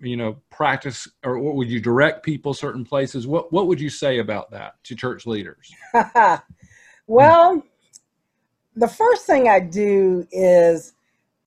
you 0.00 0.16
know 0.16 0.36
practice 0.50 1.06
or 1.22 1.38
what 1.38 1.54
would 1.54 1.70
you 1.70 1.78
direct 1.78 2.24
people 2.24 2.52
certain 2.52 2.84
places 2.84 3.26
what 3.26 3.52
what 3.52 3.68
would 3.68 3.80
you 3.80 3.90
say 3.90 4.18
about 4.18 4.50
that 4.50 4.82
to 4.82 4.96
church 4.96 5.26
leaders 5.26 5.70
Well, 7.10 7.64
the 8.76 8.86
first 8.86 9.26
thing 9.26 9.48
I 9.48 9.58
do 9.58 10.28
is 10.30 10.92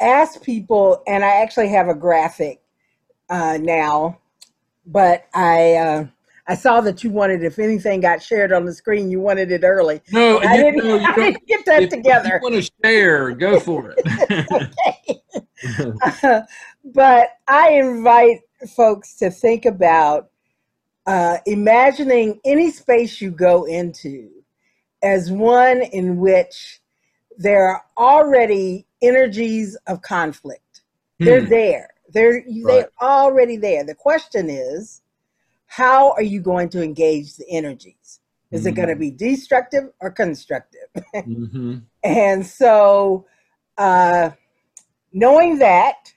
ask 0.01 0.43
people, 0.43 1.01
and 1.07 1.23
I 1.23 1.41
actually 1.41 1.69
have 1.69 1.87
a 1.87 1.95
graphic 1.95 2.61
uh, 3.29 3.57
now, 3.61 4.19
but 4.85 5.25
I 5.33 5.73
uh, 5.73 6.07
I 6.45 6.55
saw 6.55 6.81
that 6.81 7.03
you 7.03 7.09
wanted, 7.09 7.43
if 7.43 7.57
anything 7.57 8.01
got 8.01 8.21
shared 8.21 8.51
on 8.51 8.65
the 8.65 8.73
screen, 8.73 9.09
you 9.09 9.21
wanted 9.21 9.51
it 9.51 9.63
early. 9.63 10.01
No, 10.11 10.39
I, 10.39 10.55
you, 10.55 10.63
didn't, 10.63 10.87
no, 10.87 10.99
I 11.05 11.15
didn't 11.15 11.47
get 11.47 11.65
that 11.65 11.83
if, 11.83 11.89
together. 11.89 12.35
If 12.35 12.41
you 12.41 12.51
want 12.51 12.65
to 12.65 12.71
share, 12.83 13.31
go 13.31 13.59
for 13.61 13.95
it. 13.97 15.21
uh, 16.23 16.41
but 16.93 17.29
I 17.47 17.71
invite 17.71 18.41
folks 18.75 19.15
to 19.15 19.29
think 19.29 19.65
about 19.65 20.29
uh, 21.05 21.37
imagining 21.45 22.39
any 22.43 22.71
space 22.71 23.21
you 23.21 23.31
go 23.31 23.63
into 23.65 24.29
as 25.01 25.31
one 25.31 25.81
in 25.81 26.17
which 26.17 26.81
there 27.37 27.69
are 27.69 27.83
already 27.97 28.85
energies 29.01 29.77
of 29.87 30.01
conflict. 30.01 30.81
Hmm. 31.19 31.25
They're 31.25 31.41
there. 31.41 31.92
They're 32.13 32.43
right. 32.45 32.63
they're 32.65 32.89
already 33.01 33.57
there. 33.57 33.83
The 33.83 33.95
question 33.95 34.49
is, 34.49 35.01
how 35.65 36.11
are 36.11 36.23
you 36.23 36.41
going 36.41 36.69
to 36.69 36.83
engage 36.83 37.35
the 37.35 37.49
energies? 37.49 38.19
Is 38.51 38.61
mm-hmm. 38.61 38.69
it 38.69 38.75
going 38.75 38.89
to 38.89 38.95
be 38.95 39.11
destructive 39.11 39.89
or 39.99 40.11
constructive? 40.11 40.87
mm-hmm. 41.15 41.77
And 42.03 42.45
so, 42.45 43.25
uh, 43.77 44.31
knowing 45.11 45.59
that, 45.59 46.13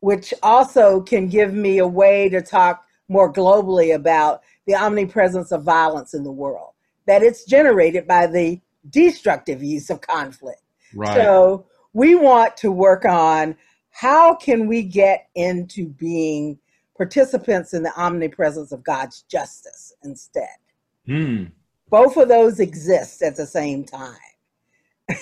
which 0.00 0.34
also 0.42 1.00
can 1.00 1.28
give 1.28 1.52
me 1.52 1.78
a 1.78 1.86
way 1.86 2.28
to 2.28 2.42
talk 2.42 2.84
more 3.08 3.32
globally 3.32 3.94
about 3.94 4.42
the 4.66 4.74
omnipresence 4.74 5.52
of 5.52 5.62
violence 5.62 6.14
in 6.14 6.22
the 6.22 6.32
world 6.32 6.72
that 7.06 7.22
it's 7.22 7.44
generated 7.44 8.06
by 8.06 8.26
the 8.26 8.60
destructive 8.88 9.62
use 9.62 9.90
of 9.90 10.00
conflict. 10.00 10.62
Right. 10.94 11.14
So 11.16 11.66
we 11.92 12.14
want 12.14 12.56
to 12.58 12.70
work 12.70 13.04
on 13.04 13.56
how 13.90 14.34
can 14.34 14.66
we 14.66 14.82
get 14.82 15.28
into 15.34 15.88
being 15.88 16.58
participants 17.00 17.72
in 17.72 17.82
the 17.82 17.98
omnipresence 17.98 18.72
of 18.72 18.84
God's 18.84 19.22
justice 19.22 19.94
instead. 20.04 20.50
Hmm. 21.06 21.44
Both 21.88 22.18
of 22.18 22.28
those 22.28 22.60
exist 22.60 23.22
at 23.22 23.36
the 23.36 23.46
same 23.46 23.84
time. 23.84 24.18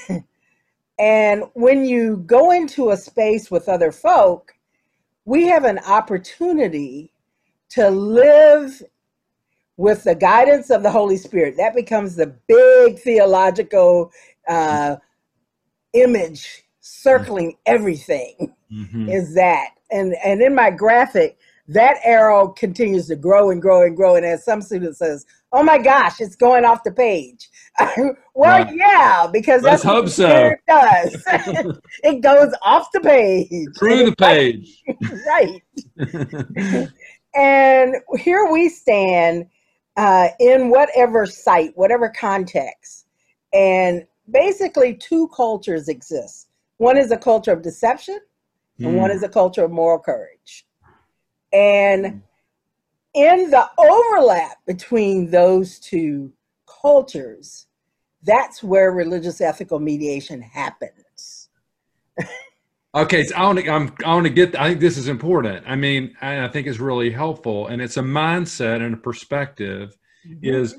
and 0.99 1.45
when 1.55 1.85
you 1.85 2.17
go 2.27 2.51
into 2.51 2.91
a 2.91 2.97
space 2.97 3.49
with 3.49 3.69
other 3.69 3.93
folk, 3.93 4.57
we 5.25 5.47
have 5.47 5.63
an 5.63 5.79
opportunity 5.87 7.13
to 7.69 7.91
live 7.91 8.83
with 9.77 10.03
the 10.03 10.17
guidance 10.17 10.71
of 10.71 10.83
the 10.83 10.91
Holy 10.91 11.17
Spirit. 11.17 11.57
That 11.59 11.77
becomes 11.77 12.17
the 12.17 12.35
big 12.49 12.99
theological 12.99 14.11
uh, 14.49 14.97
image 15.93 16.65
circling 16.89 17.57
everything. 17.67 18.55
Mm-hmm. 18.73 19.09
Is 19.09 19.35
that 19.35 19.71
and 19.91 20.15
and 20.25 20.43
in 20.43 20.55
my 20.55 20.71
graphic, 20.71 21.39
that 21.69 21.97
arrow 22.05 22.49
continues 22.49 23.09
to 23.09 23.17
grow 23.17 23.51
and 23.51 23.61
grow 23.61 23.83
and 23.83 23.97
grow. 23.97 24.17
And 24.17 24.25
as 24.25 24.45
some 24.45 24.63
student 24.63 24.97
says, 24.97 25.27
"Oh 25.53 25.63
my 25.63 25.79
gosh, 25.79 26.21
it's 26.21 26.37
going 26.37 26.65
off 26.65 26.85
the 26.85 26.93
page." 26.93 27.49
well, 28.35 28.75
yeah, 28.75 29.29
because 29.33 29.63
let's 29.63 29.83
hope 29.83 30.09
so. 30.09 30.29
It 30.29 30.61
does. 30.67 31.23
it 32.05 32.21
goes 32.23 32.53
off 32.63 32.91
the 32.93 33.01
page 33.01 33.49
through 33.79 34.07
the 34.07 34.17
page, 34.17 34.83
right? 35.27 35.63
and 37.35 37.97
here 38.19 38.51
we 38.51 38.69
stand 38.69 39.47
uh, 39.97 40.29
in 40.41 40.71
whatever 40.71 41.27
site, 41.27 41.77
whatever 41.77 42.09
context. 42.09 43.07
And 43.53 44.07
basically, 44.31 44.95
two 44.95 45.29
cultures 45.29 45.89
exist 45.89 46.48
one 46.79 46.97
is 46.97 47.11
a 47.11 47.17
culture 47.17 47.53
of 47.53 47.63
deception, 47.63 48.19
mm. 48.81 48.87
and 48.87 48.97
one 48.97 49.11
hmm. 49.11 49.17
is 49.17 49.23
a 49.23 49.29
culture 49.29 49.65
of 49.65 49.71
moral 49.71 49.99
courage. 49.99 50.67
And 51.53 52.23
in 53.15 53.51
the 53.51 53.69
overlap 53.79 54.59
between 54.67 55.31
those 55.31 55.79
two 55.79 56.33
cultures, 56.67 57.67
that's 58.23 58.63
where 58.63 58.93
religious 58.93 59.41
ethical 59.41 59.79
mediation 59.79 60.41
happens. 60.41 61.49
Okay, 62.95 63.25
so 63.25 63.37
I 63.37 63.43
want 63.45 63.59
to. 63.59 63.71
I'm, 63.71 63.95
I 64.05 64.15
want 64.15 64.25
to 64.25 64.33
get. 64.33 64.59
I 64.59 64.71
think 64.71 64.81
this 64.81 64.97
is 64.97 65.09
important. 65.09 65.63
I 65.69 65.77
mean, 65.77 66.17
I, 66.23 66.47
I 66.47 66.49
think 66.49 66.67
it's 66.67 66.79
really 66.79 67.11
helpful, 67.11 67.67
and 67.67 67.83
it's 67.83 67.99
a 67.99 68.03
mindset 68.03 68.85
and 68.85 68.95
a 68.95 68.97
perspective. 68.97 69.97
Mm-hmm. 70.27 70.39
Is 70.43 70.75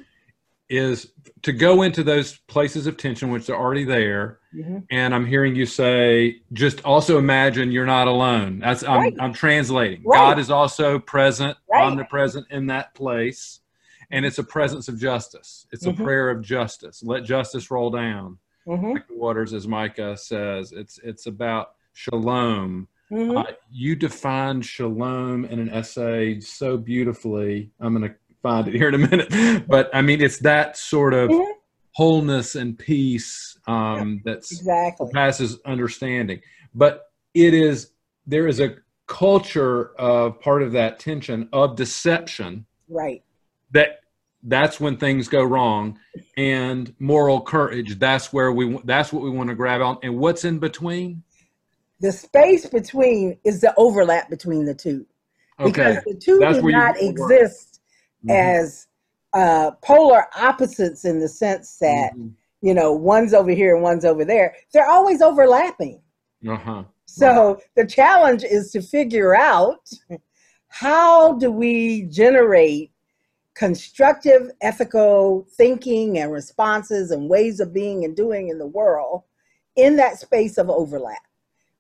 is 0.70 1.12
to 1.44 1.54
go 1.54 1.84
into 1.84 2.04
those 2.04 2.40
places 2.48 2.88
of 2.88 2.98
tension 2.98 3.30
which 3.30 3.50
are 3.50 3.56
already 3.56 3.84
there, 3.84 4.39
mm-hmm. 4.54 4.80
and 4.90 5.14
I'm 5.16 5.26
hearing 5.26 5.56
you 5.56 5.66
say, 5.66 6.42
just 6.54 6.84
also 6.86 7.18
imagine 7.18 7.72
you're 7.72 7.86
not 7.86 8.08
alone. 8.08 8.60
That's 8.60 8.84
I'm, 8.84 9.00
right. 9.00 9.16
I'm 9.20 9.34
translating. 9.34 10.02
Right. 10.04 10.18
God 10.18 10.40
is 10.40 10.50
also 10.50 11.00
present, 11.00 11.58
right. 11.72 11.84
omnipresent 11.84 12.48
in 12.50 12.68
that 12.68 12.94
place, 12.94 13.60
and 14.12 14.26
it's 14.26 14.40
a 14.40 14.44
presence 14.44 14.88
of 14.88 15.00
justice. 15.00 15.68
It's 15.72 15.86
mm-hmm. 15.86 16.02
a 16.02 16.06
prayer 16.06 16.30
of 16.30 16.42
justice. 16.42 17.04
Let 17.04 17.24
justice 17.24 17.70
roll 17.72 17.90
down. 17.90 18.38
Mm-hmm. 18.68 18.92
Like 18.92 19.08
the 19.08 19.16
waters, 19.16 19.54
as 19.54 19.68
Micah 19.68 20.16
says, 20.18 20.72
it's 20.72 21.00
it's 21.04 21.26
about 21.26 21.72
shalom. 21.94 22.88
Mm-hmm. 23.12 23.38
Uh, 23.38 23.44
you 23.72 23.96
define 23.96 24.62
shalom 24.62 25.46
in 25.46 25.60
an 25.60 25.70
essay 25.70 26.40
so 26.40 26.78
beautifully. 26.78 27.72
I'm 27.80 27.96
going 27.96 28.10
to 28.10 28.16
find 28.44 28.68
it 28.68 28.76
here 28.76 28.90
in 28.90 28.96
a 28.96 28.98
minute, 29.00 29.68
but 29.68 29.90
I 29.94 30.02
mean, 30.02 30.22
it's 30.22 30.38
that 30.40 30.78
sort 30.78 31.14
of 31.14 31.30
mm-hmm. 31.30 31.52
Wholeness 32.00 32.56
and 32.56 32.80
peace 32.80 33.58
um, 33.68 34.22
yeah, 34.26 34.32
that's 34.32 34.54
exactly 34.54 35.10
passes 35.12 35.60
understanding. 35.66 36.40
But 36.74 37.04
it 37.34 37.54
is 37.54 37.92
there 38.26 38.48
is 38.48 38.62
a 38.62 38.76
culture 39.08 39.94
of 40.00 40.40
part 40.40 40.62
of 40.62 40.72
that 40.72 41.00
tension 41.00 41.50
of 41.52 41.76
deception, 41.76 42.66
right? 42.88 43.22
That 43.72 44.00
that's 44.44 44.80
when 44.80 44.96
things 44.96 45.28
go 45.28 45.44
wrong 45.44 46.00
and 46.38 46.96
moral 47.00 47.42
courage 47.42 48.00
that's 48.00 48.32
where 48.32 48.54
we 48.54 48.80
that's 48.86 49.12
what 49.12 49.22
we 49.22 49.30
want 49.30 49.50
to 49.50 49.56
grab 49.56 49.82
on 49.82 49.98
and 50.02 50.18
what's 50.18 50.46
in 50.46 50.58
between 50.60 51.22
The 52.00 52.14
space 52.14 52.66
between 52.66 53.38
is 53.44 53.60
the 53.60 53.74
overlap 53.76 54.30
between 54.30 54.64
the 54.64 54.74
two. 54.74 55.06
okay. 55.60 55.72
Because 55.72 55.98
the 56.06 56.16
two 56.16 56.40
That's 56.40 56.60
do 56.60 56.72
not 56.72 56.96
want 56.96 56.98
to 57.00 57.22
work. 57.22 57.32
exist 57.34 57.82
Mhm. 58.26 58.32
as 58.32 58.88
uh, 59.34 59.72
polar 59.82 60.26
opposites 60.38 61.06
in 61.06 61.20
the 61.20 61.28
sense 61.28 61.78
that, 61.78 62.14
Mhm. 62.16 62.34
you 62.62 62.74
know, 62.74 62.92
one's 62.94 63.34
over 63.34 63.52
here 63.52 63.76
and 63.76 63.84
one's 63.84 64.06
over 64.06 64.26
there. 64.26 64.56
They're 64.74 64.90
always 64.90 65.22
overlapping. 65.22 66.02
Uh-huh. 66.48 66.84
So 67.06 67.60
the 67.76 67.86
challenge 67.86 68.44
is 68.44 68.72
to 68.72 68.82
figure 68.82 69.36
out 69.36 69.90
how 70.68 71.34
do 71.34 71.52
we 71.52 72.04
generate 72.04 72.92
constructive 73.56 74.52
ethical 74.62 75.46
thinking 75.58 76.18
and 76.20 76.32
responses 76.32 77.12
and 77.12 77.30
ways 77.30 77.60
of 77.60 77.74
being 77.74 78.06
and 78.06 78.16
doing 78.16 78.50
in 78.50 78.58
the 78.58 78.68
world 78.68 79.24
in 79.76 79.96
that 79.98 80.20
space 80.20 80.58
of 80.58 80.70
overlap 80.70 81.22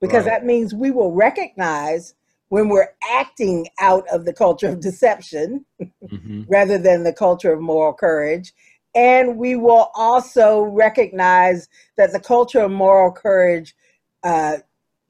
because 0.02 0.26
Right. 0.26 0.32
that 0.42 0.46
means 0.46 0.74
we 0.74 0.92
will 0.92 1.12
recognize 1.12 2.16
when 2.50 2.68
we're 2.68 2.90
acting 3.10 3.68
out 3.80 4.08
of 4.12 4.26
the 4.26 4.34
culture 4.34 4.68
of 4.68 4.80
deception 4.80 5.66
Mhm. 5.82 6.46
rather 6.50 6.78
than 6.78 7.04
the 7.04 7.14
culture 7.14 7.54
of 7.54 7.62
moral 7.62 7.94
courage. 7.94 8.54
And 8.96 9.38
we 9.38 9.56
will 9.56 9.92
also 9.96 10.62
recognize 10.62 11.70
that 11.96 12.12
the 12.12 12.20
culture 12.20 12.62
of 12.62 12.72
moral 12.72 13.12
courage 13.12 13.76
uh, 14.24 14.58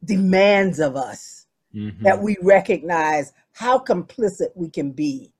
demands 0.03 0.79
of 0.79 0.95
us 0.95 1.47
Mhm. 1.73 2.03
that 2.03 2.21
we 2.21 2.37
recognize 2.41 3.33
how 3.53 3.79
complicit 3.79 4.49
we 4.55 4.69
can 4.69 4.91
be 4.91 5.33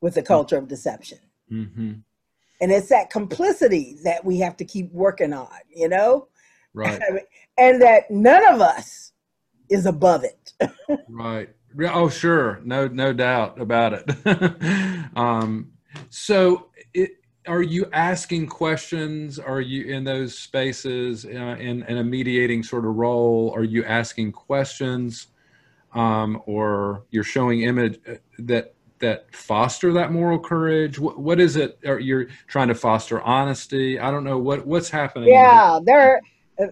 with 0.00 0.14
the 0.14 0.22
culture 0.22 0.56
of 0.56 0.68
deception. 0.68 1.18
Mhm. 1.50 2.02
And 2.60 2.72
it's 2.72 2.88
that 2.88 3.10
complicity 3.10 3.98
that 4.04 4.24
we 4.24 4.38
have 4.38 4.56
to 4.58 4.64
keep 4.64 4.92
working 4.92 5.32
on, 5.32 5.58
you 5.68 5.88
know? 5.88 6.28
Right. 6.72 7.00
and 7.58 7.82
that 7.82 8.10
none 8.10 8.46
of 8.46 8.60
us 8.60 9.05
is 9.70 9.86
above 9.86 10.24
it. 10.24 10.52
Right. 11.08 11.48
Oh, 11.92 12.08
sure. 12.08 12.60
No, 12.64 12.88
no 12.88 13.12
doubt 13.12 13.60
about 13.60 13.92
it. 13.92 15.06
um, 15.16 15.72
so, 16.08 16.68
it, 16.94 17.10
are 17.46 17.62
you 17.62 17.88
asking 17.92 18.46
questions? 18.48 19.38
Are 19.38 19.60
you 19.60 19.84
in 19.84 20.04
those 20.04 20.36
spaces 20.38 21.24
uh, 21.24 21.28
in, 21.28 21.82
in 21.84 21.98
a 21.98 22.04
mediating 22.04 22.62
sort 22.62 22.84
of 22.84 22.96
role? 22.96 23.52
Are 23.54 23.64
you 23.64 23.84
asking 23.84 24.32
questions, 24.32 25.28
um, 25.92 26.42
or 26.46 27.04
you're 27.10 27.24
showing 27.24 27.62
image 27.62 28.00
uh, 28.08 28.14
that 28.40 28.74
that 28.98 29.34
foster 29.34 29.92
that 29.92 30.12
moral 30.12 30.38
courage? 30.38 30.98
What, 30.98 31.18
what 31.18 31.40
is 31.40 31.56
it? 31.56 31.78
Are 31.86 32.00
you 32.00 32.28
trying 32.46 32.68
to 32.68 32.74
foster 32.74 33.20
honesty? 33.20 33.98
I 33.98 34.10
don't 34.10 34.24
know 34.24 34.38
what 34.38 34.66
what's 34.66 34.90
happening. 34.90 35.28
Yeah, 35.28 35.78
there. 35.84 36.20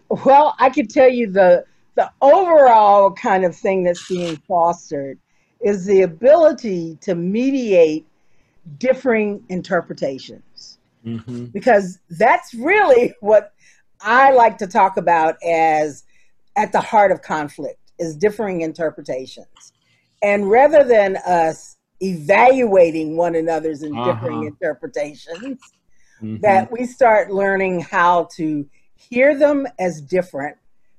Well, 0.09 0.55
I 0.59 0.71
could 0.71 0.89
tell 0.89 1.09
you 1.09 1.31
the 1.31 1.65
the 1.97 2.11
overall 2.21 3.13
kind 3.13 3.45
of 3.45 3.55
thing 3.57 3.85
that's 3.85 4.07
being 4.09 4.37
fostered 4.49 5.19
is 5.61 5.87
the 5.87 6.03
ability 6.03 6.97
to 7.03 7.15
mediate 7.15 8.07
differing 8.79 9.45
interpretations 9.49 10.79
hmm 11.05 11.47
because 11.53 11.99
that's 12.11 12.55
really 12.55 13.15
what 13.21 13.53
I 14.01 14.33
like 14.33 14.59
to 14.59 14.67
talk 14.67 14.97
about 14.97 15.37
as 15.47 16.05
at 16.57 16.73
the 16.73 16.81
heart 16.81 17.13
of 17.13 17.23
conflict 17.23 17.79
is 17.99 18.17
differing 18.17 18.61
interpretations. 18.63 19.73
And 20.23 20.51
rather 20.51 20.85
than 20.85 21.17
us 21.19 21.77
evaluating 22.01 23.17
one 23.17 23.35
another's 23.37 23.83
in 23.83 24.01
differing 24.03 24.39
Uh-huh. 24.39 24.47
interpretations, 24.47 25.75
hmm 26.21 26.37
that 26.37 26.71
we 26.73 26.87
start 26.87 27.31
learning 27.33 27.81
how 27.81 28.29
to 28.37 28.67
hear 28.97 29.37
them 29.39 29.67
as 29.79 30.01
different, 30.01 30.57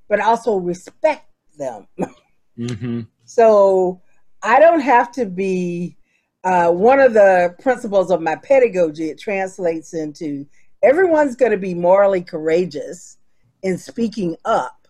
but 0.08 0.20
also 0.20 0.58
respect 0.58 1.28
them. 1.58 1.88
hmm 2.58 3.02
So 3.26 4.02
I 4.42 4.60
don't 4.60 4.82
have 4.82 5.12
to 5.14 5.26
be 5.26 5.98
uh, 6.44 6.72
one 6.72 7.00
of 7.00 7.14
the 7.14 7.56
principles 7.60 8.12
of 8.12 8.22
my 8.22 8.36
pedagogy. 8.36 9.10
It 9.10 9.20
translates 9.20 9.94
into 9.94 10.46
everyone's 10.84 11.36
going 11.36 11.52
to 11.52 11.58
be 11.58 11.74
morally 11.74 12.22
courageous 12.22 13.18
in 13.64 13.78
speaking 13.78 14.36
up, 14.46 14.88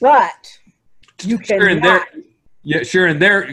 but 0.00 0.58
you 1.22 1.40
Sure, 1.42 1.68
and 1.68 1.82
they're 1.82 2.06
yeah, 2.62 2.82
sure, 2.82 3.06
and 3.06 3.20
they're 3.20 3.48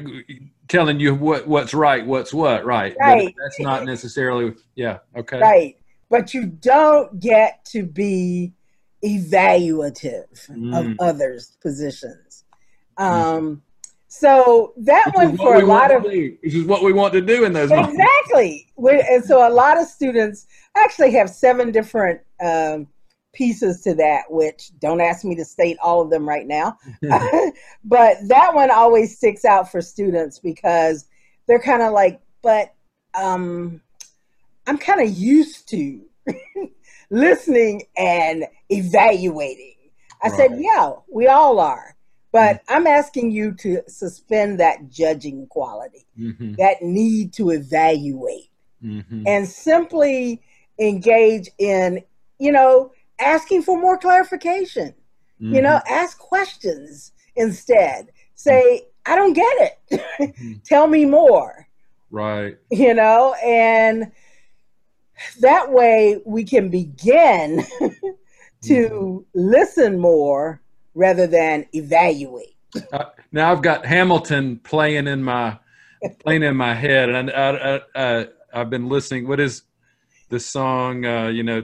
telling 0.67 0.99
you 0.99 1.15
what 1.15 1.47
what's 1.47 1.73
right, 1.73 2.06
what's 2.06 2.34
what, 2.34 2.65
right? 2.65 2.93
But 2.97 3.06
Right. 3.06 3.36
that's 3.41 3.60
not 3.62 3.86
necessarily. 3.86 4.54
Yeah. 4.76 4.99
Okay. 5.15 5.39
Right. 5.39 5.78
But 6.10 6.34
you 6.34 6.47
don't 6.47 7.19
get 7.19 7.63
to 7.71 7.84
be 7.84 8.54
evaluative 9.03 10.49
of 10.49 10.86
Mm. 10.86 10.95
others' 10.99 11.58
positions. 11.62 12.43
Um, 12.97 13.62
so 14.08 14.73
that 14.77 15.12
one 15.13 15.36
for 15.36 15.55
a 15.55 15.65
lot 15.65 15.91
of. 15.91 16.03
Which 16.03 16.38
is 16.43 16.65
what 16.65 16.84
we 16.84 16.93
want 16.93 17.13
to 17.13 17.21
do 17.21 17.43
in 17.43 17.53
those 17.53 17.71
exactly. 17.71 18.67
And 18.77 19.23
so 19.23 19.47
a 19.47 19.51
lot 19.51 19.77
of 19.79 19.88
students 19.88 20.47
actually 20.77 21.12
have 21.12 21.29
seven 21.29 21.71
different 21.71 22.21
um, 22.41 22.88
pieces 23.34 23.81
to 23.81 23.93
that, 23.95 24.23
which 24.29 24.71
don't 24.79 25.01
ask 25.01 25.25
me 25.25 25.36
to 25.36 25.45
state 25.45 25.77
all 25.84 26.01
of 26.01 26.10
them 26.10 26.27
right 26.27 26.47
now. 26.47 26.77
but 27.84 28.17
that 28.27 28.53
one 28.53 28.71
always 28.71 29.17
sticks 29.17 29.45
out 29.45 29.69
for 29.69 29.81
students 29.81 30.39
because 30.39 31.05
they're 31.47 31.60
kind 31.60 31.84
of 31.84 31.91
like, 31.91 32.21
but 32.41 32.73
um, 33.13 33.81
I'm 34.65 34.77
kind 34.77 35.01
of 35.01 35.10
used 35.10 35.69
to 35.69 36.01
listening 37.10 37.84
and 37.97 38.45
evaluating. 38.69 39.75
I 40.23 40.30
said, 40.30 40.51
yeah, 40.58 40.93
we 41.12 41.28
all 41.28 41.60
are. 41.60 41.95
But 42.32 42.62
I'm 42.67 42.86
asking 42.86 43.32
you 43.32 43.54
to 43.60 43.82
suspend 43.88 44.60
that 44.60 44.89
judging 44.89 45.47
quality, 45.47 46.06
hmm 46.15 46.54
that 46.58 46.82
need 46.82 47.34
to 47.34 47.51
evaluate, 47.51 48.49
hmm 48.82 49.23
and 49.25 49.47
simply 49.47 50.41
engage 50.80 51.49
in, 51.58 52.04
you 52.39 52.51
know, 52.51 52.91
asking 53.19 53.62
for 53.63 53.80
more 53.80 53.97
clarification. 53.97 54.93
You 55.39 55.62
know, 55.62 55.80
ask 55.88 56.17
questions 56.17 57.12
instead. 57.36 58.12
Say, 58.36 58.88
I 59.06 59.15
don't 59.15 59.34
get 59.34 59.78
it. 59.91 60.01
Mhm. 60.39 60.63
Tell 60.65 60.88
me 60.88 61.06
more. 61.06 61.67
Right. 62.10 62.58
You 62.71 62.93
know, 62.93 63.34
and 63.43 64.12
that 65.39 65.71
way 65.71 66.21
we 66.25 66.43
can 66.43 66.69
begin 66.69 67.65
to 68.67 69.25
listen 69.34 69.99
more 69.99 70.62
rather 70.93 71.28
than 71.28 71.65
evaluate. 71.73 72.56
Uh, 72.91 73.06
now 73.32 73.51
I've 73.51 73.62
got 73.62 73.86
Hamilton 73.86 74.60
playing 74.63 75.08
in 75.08 75.23
my 75.23 75.58
playing 76.19 76.43
in 76.43 76.56
my 76.56 76.73
head, 76.73 77.10
and 77.10 77.32
I, 77.32 77.80
I, 77.95 78.19
I, 78.19 78.28
I've 78.54 78.69
been 78.69 78.88
listening. 78.89 79.28
What 79.28 79.39
is 79.39 79.63
the 80.30 80.39
song? 80.39 81.06
Uh, 81.06 81.28
you 81.28 81.43
know, 81.43 81.63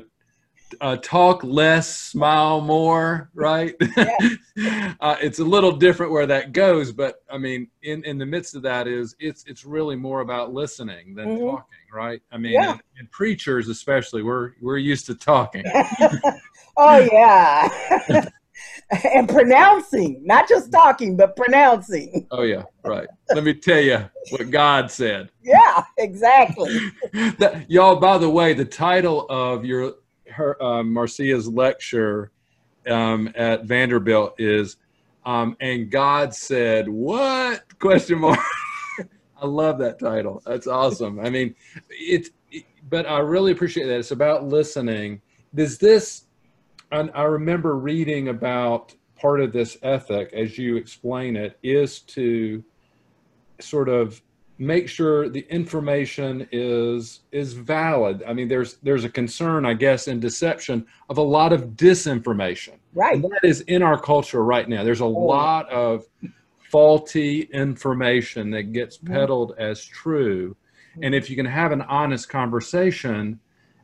uh, 0.80 0.96
talk 0.98 1.44
less, 1.44 1.94
smile 1.98 2.62
more. 2.62 3.30
Right? 3.34 3.76
uh, 3.98 5.18
it's 5.22 5.40
a 5.40 5.44
little 5.44 5.72
different 5.74 6.12
where 6.12 6.26
that 6.28 6.54
goes, 6.54 6.92
but 6.92 7.16
I 7.30 7.38
mean, 7.38 7.68
in 7.84 8.04
in 8.06 8.18
the 8.18 8.26
midst 8.26 8.56
of 8.56 8.62
that 8.64 8.88
is 8.88 9.16
it's 9.20 9.44
it's 9.48 9.66
really 9.66 9.96
more 9.96 10.22
about 10.22 10.54
listening 10.54 11.14
than 11.16 11.28
Mhm. 11.38 11.52
talking. 11.52 11.66
Right? 11.94 12.22
I 12.32 12.38
mean, 12.38 12.54
Yeah. 12.54 12.72
and, 12.72 12.82
and 13.00 13.12
preachers 13.12 13.68
especially, 13.68 14.24
we're 14.24 14.52
we're 14.62 14.78
used 14.78 15.06
to 15.08 15.16
talking. 15.16 15.66
oh 16.82 17.10
yeah. 17.12 18.26
and 19.14 19.28
pronouncing, 19.30 20.22
not 20.24 20.48
just 20.50 20.72
talking, 20.72 21.16
but 21.16 21.36
pronouncing. 21.36 22.28
Oh 22.32 22.44
yeah, 22.44 22.64
right. 22.84 23.08
Let 23.34 23.44
me 23.44 23.54
tell 23.54 23.80
you 23.80 24.10
what 24.30 24.50
God 24.52 24.92
said. 24.92 25.30
Yeah, 25.42 25.84
exactly. 25.98 26.92
that, 27.40 27.66
y'all, 27.70 27.96
by 27.96 28.18
the 28.18 28.30
way, 28.30 28.54
the 28.54 28.66
title 28.66 29.26
of 29.30 29.66
your 29.66 29.96
her 30.30 30.62
uh, 30.62 30.84
Marcia's 30.84 31.48
lecture 31.48 32.32
um, 32.88 33.32
at 33.36 33.66
Vanderbilt 33.66 34.36
is 34.40 34.78
um, 35.26 35.56
"And 35.60 35.90
God 35.90 36.34
said 36.34 36.90
what?" 36.90 37.64
Question 37.80 38.20
mark. 38.20 38.40
I 39.42 39.46
love 39.46 39.80
that 39.80 40.00
title. 40.00 40.42
That's 40.46 40.68
awesome. 40.68 41.20
I 41.20 41.30
mean, 41.30 41.56
it's 41.90 42.30
it, 42.52 42.66
but 42.90 43.08
I 43.08 43.20
really 43.20 43.52
appreciate 43.52 43.86
that. 43.88 44.00
It's 44.00 44.12
about 44.12 44.46
listening. 44.46 45.22
Does 45.56 45.78
this? 45.78 46.26
And 46.92 47.10
I 47.14 47.24
remember 47.24 47.78
reading 47.78 48.28
about 48.28 48.94
part 49.16 49.40
of 49.40 49.54
this 49.54 49.78
ethic, 49.82 50.34
as 50.34 50.58
you 50.58 50.76
explain 50.76 51.36
it, 51.36 51.58
is 51.64 52.00
to 52.02 52.64
sort 53.60 53.88
of 53.88 54.22
make 54.58 54.88
sure 54.90 55.30
the 55.30 55.46
information 55.50 56.48
is 56.52 57.22
is 57.32 57.54
valid. 57.54 58.24
I 58.28 58.34
mean, 58.34 58.48
there's 58.48 58.76
there's 58.84 59.06
a 59.06 59.10
concern, 59.10 59.66
I 59.66 59.74
guess, 59.74 60.08
in 60.08 60.20
deception 60.20 60.86
of 61.10 61.18
a 61.18 61.22
lot 61.22 61.54
of 61.54 61.70
disinformation. 61.72 62.74
Right. 62.94 63.16
And 63.16 63.24
that 63.24 63.44
is 63.44 63.62
in 63.62 63.82
our 63.82 64.00
culture 64.00 64.44
right 64.44 64.68
now. 64.68 64.84
There's 64.84 65.00
a 65.00 65.06
lot 65.06 65.70
of 65.70 66.06
faulty 66.70 67.42
information 67.54 68.52
that 68.52 68.72
gets 68.74 68.98
Mhm. 68.98 69.08
peddled 69.08 69.56
as 69.58 69.84
true. 69.86 70.56
And 71.02 71.16
if 71.16 71.30
you 71.30 71.36
can 71.36 71.46
have 71.46 71.72
an 71.72 71.82
honest 71.84 72.30
conversation 72.30 73.40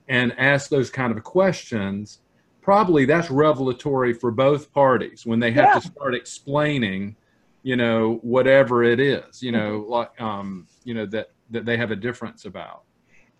and 0.09 0.33
ask 0.37 0.69
those 0.69 0.89
kind 0.89 1.15
of 1.15 1.23
questions, 1.23 2.19
probably 2.67 3.05
that's 3.05 3.31
revelatory 3.31 4.11
for 4.11 4.29
both 4.29 4.73
parties 4.73 5.25
when 5.25 5.39
they 5.39 5.51
have 5.51 5.67
Yeah. 5.67 5.79
to 5.79 5.81
start 5.87 6.13
explaining, 6.13 7.15
you 7.63 7.77
know, 7.77 8.15
whatever 8.23 8.83
it 8.83 8.99
is, 8.99 9.41
you 9.41 9.53
know, 9.53 9.85
like 9.87 10.19
um, 10.19 10.67
you 10.83 10.93
know 10.93 11.05
that 11.05 11.27
that 11.49 11.63
they 11.65 11.77
have 11.77 11.91
a 11.91 11.95
difference 11.95 12.43
about. 12.43 12.81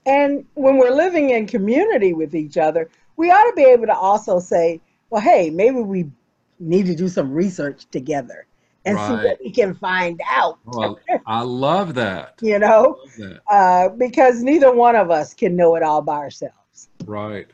And 0.06 0.46
when 0.54 0.78
we're 0.78 0.96
living 0.96 1.32
in 1.32 1.46
community 1.46 2.13
with 2.13 2.36
each 2.36 2.56
other, 2.58 2.90
we 3.18 3.30
ought 3.30 3.50
to 3.50 3.54
be 3.54 3.66
able 3.66 3.88
to 3.88 3.96
also 3.98 4.40
say, 4.40 4.80
well, 5.10 5.22
hey, 5.22 5.50
maybe 5.50 5.82
we 5.82 6.10
need 6.58 6.86
to 6.86 6.96
do 6.96 7.10
some 7.10 7.34
research 7.34 7.86
together 7.92 8.48
and 8.86 8.98
see 8.98 9.12
what 9.12 9.38
we 9.44 9.52
can 9.52 9.74
find 9.76 10.22
out, 10.32 10.58
Well, 10.63 10.98
I 11.26 11.42
love 11.42 11.96
that. 11.96 12.36
you 12.42 12.60
know, 12.60 12.98
that. 13.18 13.42
uh, 13.52 13.90
because 13.90 14.42
neither 14.42 14.72
one 14.72 14.96
of 14.96 15.12
us 15.12 15.34
can 15.34 15.58
know 15.58 15.76
it 15.76 15.84
all 15.84 16.02
by 16.02 16.16
ourselves. 16.16 16.88
Right. 17.06 17.48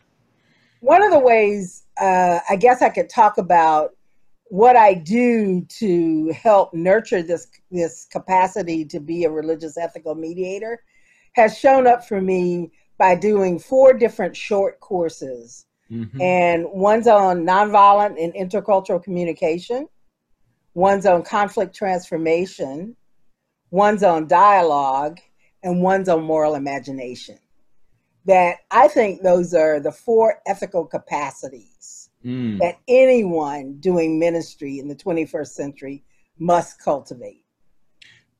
One 0.83 1.01
of 1.01 1.11
the 1.11 1.19
ways 1.19 1.85
uh, 1.97 2.39
I 2.49 2.57
guess 2.57 2.81
I 2.81 2.89
could 2.89 3.09
talk 3.09 3.37
about 3.37 3.91
what 4.47 4.75
I 4.75 4.93
do 4.93 5.61
to 5.79 6.33
help 6.33 6.73
nurture 6.73 7.23
this 7.23 7.47
this 7.71 8.05
capacity 8.11 8.83
to 8.85 8.99
be 8.99 9.23
a 9.23 9.29
religious 9.29 9.77
ethical 9.77 10.13
mediator 10.13 10.83
has 11.35 11.57
shown 11.57 11.87
up 11.87 12.05
for 12.05 12.19
me 12.19 12.69
by 12.97 13.15
doing 13.15 13.59
four 13.59 13.93
different 13.93 14.35
short 14.35 14.81
courses 14.81 15.65
Mhm. 15.89 16.21
and 16.21 16.65
one's 16.69 17.07
on 17.07 17.45
nonviolent 17.45 18.21
and 18.21 18.33
intercultural 18.33 19.01
communication, 19.01 19.87
one's 20.73 21.05
on 21.05 21.23
conflict 21.23 21.73
transformation, 21.73 22.97
one's 23.71 24.03
on 24.03 24.27
dialogue, 24.27 25.19
and 25.63 25.81
one's 25.81 26.09
on 26.09 26.23
moral 26.23 26.55
imagination. 26.55 27.37
That 28.25 28.57
I 28.71 28.88
think 28.88 29.21
those 29.21 29.53
are 29.53 29.79
the 29.79 29.91
four 29.91 30.41
ethical 30.47 30.86
capacities 30.86 32.03
Mm. 32.25 32.59
that 32.59 32.77
anyone 32.88 33.77
doing 33.79 34.17
ministry 34.17 34.79
in 34.79 34.88
the 34.88 34.95
21st 34.95 35.47
century 35.47 36.03
must 36.39 36.79
cultivate. 36.79 37.43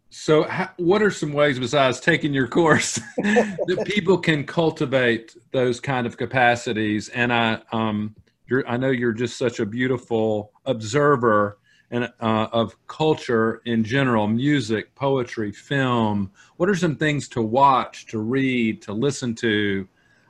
So, 0.10 0.44
how, 0.44 0.70
what 0.78 1.02
are 1.02 1.12
some 1.12 1.34
ways 1.34 1.60
besides 1.60 2.00
taking 2.00 2.34
your 2.34 2.48
course 2.48 3.00
that 3.18 3.84
people 3.86 4.18
can 4.18 4.46
cultivate 4.46 5.36
those 5.52 5.80
kind 5.82 6.08
of 6.08 6.18
capacities? 6.18 7.10
And 7.10 7.34
I, 7.34 7.60
um, 7.72 8.16
you're, 8.48 8.66
I 8.70 8.78
know 8.78 8.90
you're 8.90 9.12
just 9.12 9.38
such 9.38 9.60
a 9.60 9.66
beautiful 9.66 10.54
observer 10.66 11.58
and 11.94 12.12
uh, 12.20 12.48
of 12.52 12.76
culture 12.88 13.62
in 13.66 13.84
general, 13.84 14.28
music, 14.28 14.94
poetry, 14.96 15.52
film. 15.52 16.32
What 16.58 16.68
are 16.68 16.76
some 16.76 16.96
things 16.96 17.30
to 17.30 17.42
watch, 17.42 18.08
to 18.08 18.18
read, 18.18 18.82
to 18.82 18.94
listen 18.94 19.36
to, 19.36 19.88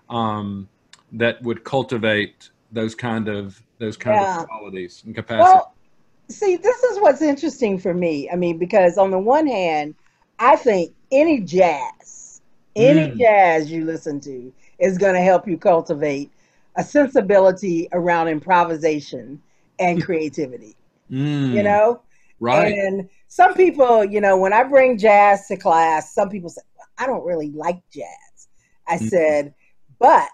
um, 0.10 0.68
that 1.14 1.42
would 1.42 1.64
cultivate 1.64 2.50
those 2.72 2.94
kind 2.94 3.30
of 3.30 3.64
those 3.80 3.96
kind 3.96 4.22
Yeah. 4.22 4.42
of 4.42 4.48
qualities 4.48 5.04
and 5.06 5.16
capacities? 5.16 5.52
Well, 5.54 5.74
see, 6.30 6.58
this 6.58 6.84
is 6.84 7.00
what's 7.00 7.22
interesting 7.22 7.80
for 7.80 7.94
me. 7.94 8.30
I 8.30 8.36
mean, 8.36 8.58
because 8.58 8.98
on 8.98 9.12
the 9.12 9.20
one 9.20 9.48
hand, 9.48 9.96
I 10.40 10.58
think 10.58 10.94
any 11.12 11.40
jazz, 11.40 12.42
any 12.76 13.08
Mm. 13.08 13.18
jazz 13.20 13.72
you 13.72 13.86
listen 13.86 14.20
to 14.22 14.54
is 14.80 14.98
going 14.98 15.14
to 15.14 15.22
help 15.22 15.48
you 15.48 15.58
cultivate 15.58 16.30
a 16.76 16.84
sensibility 16.84 17.88
around 17.94 18.28
improvisation 18.28 19.42
and 19.80 20.04
creativity, 20.04 20.76
Mm, 21.14 21.54
you 21.56 21.64
know? 21.64 22.02
right? 22.40 22.74
And 22.74 23.10
some 23.28 23.54
people, 23.54 24.04
you 24.04 24.22
know, 24.22 24.38
when 24.38 24.54
I 24.54 24.64
bring 24.64 24.98
jazz 24.98 25.48
to 25.48 25.58
class, 25.58 26.14
some 26.14 26.30
people 26.30 26.50
say, 26.50 26.62
I 26.98 27.06
don't 27.08 27.26
really 27.26 27.52
like 27.52 27.82
jazz. 27.92 28.48
I 28.88 28.98
Mhm. 28.98 29.10
said, 29.10 29.54
but 30.00 30.30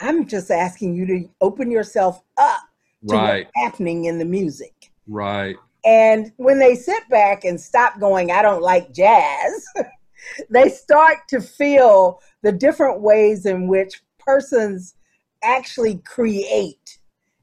I'm 0.00 0.26
just 0.26 0.50
asking 0.50 0.94
you 0.94 1.06
to 1.06 1.28
open 1.40 1.70
yourself 1.70 2.22
up 2.36 2.62
to 3.08 3.16
right, 3.16 3.46
what's 3.46 3.50
happening 3.56 4.04
in 4.06 4.18
the 4.18 4.24
music. 4.24 4.92
right. 5.08 5.56
And 5.84 6.32
when 6.36 6.58
they 6.58 6.74
sit 6.74 7.08
back 7.08 7.44
and 7.44 7.60
stop 7.60 8.00
going, 8.00 8.32
I 8.32 8.42
don't 8.42 8.62
like 8.62 8.92
jazz, 8.92 9.64
they 10.50 10.68
start 10.68 11.18
to 11.28 11.40
feel 11.40 12.20
the 12.42 12.52
different 12.52 13.00
ways 13.00 13.46
in 13.46 13.68
which 13.68 14.02
persons 14.18 14.94
actually 15.42 15.98
create. 16.04 16.98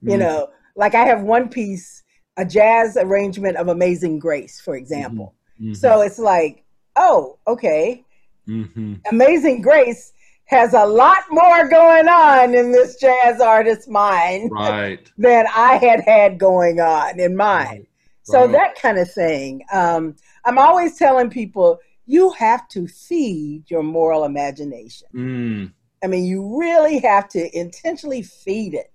You 0.06 0.18
Mm. 0.18 0.20
know, 0.20 0.50
like 0.76 0.96
I 0.96 1.06
have 1.06 1.22
one 1.22 1.48
piece, 1.50 2.03
a 2.38 2.46
jazz 2.46 2.98
arrangement 2.98 3.58
of 3.58 3.68
Amazing 3.68 4.20
Grace, 4.20 4.60
for 4.60 4.76
example. 4.76 5.34
Mhm. 5.62 5.76
So 5.76 6.02
it's 6.02 6.20
like, 6.20 6.64
oh, 6.96 7.38
okay, 7.48 8.04
Mhm. 8.48 9.00
Amazing 9.10 9.62
Grace 9.62 10.12
has 10.46 10.74
a 10.74 10.86
lot 10.86 11.20
more 11.32 11.68
going 11.70 12.08
on 12.10 12.54
in 12.54 12.72
this 12.72 12.98
jazz 12.98 13.40
artist's 13.40 13.88
mind 13.88 14.52
Right. 14.52 15.00
than 15.18 15.46
I 15.56 15.78
had 15.78 16.02
had 16.02 16.38
going 16.38 16.82
on 16.82 17.20
in 17.20 17.36
mine. 17.36 17.66
Right. 17.68 17.88
So 18.24 18.42
Right. 18.42 18.52
that 18.52 18.76
kind 18.82 18.98
of 19.00 19.10
thing. 19.12 19.64
Um, 19.72 20.16
I'm 20.46 20.58
always 20.58 20.98
telling 20.98 21.30
people 21.30 21.80
you 22.06 22.32
have 22.32 22.68
to 22.70 22.86
feed 22.88 23.64
your 23.72 23.82
moral 23.84 24.26
imagination. 24.26 25.08
Mm. 25.16 25.72
I 26.04 26.08
mean, 26.08 26.26
you 26.26 26.60
really 26.60 27.00
have 27.00 27.30
to 27.30 27.58
intentionally 27.58 28.22
feed 28.24 28.74
it. 28.74 28.92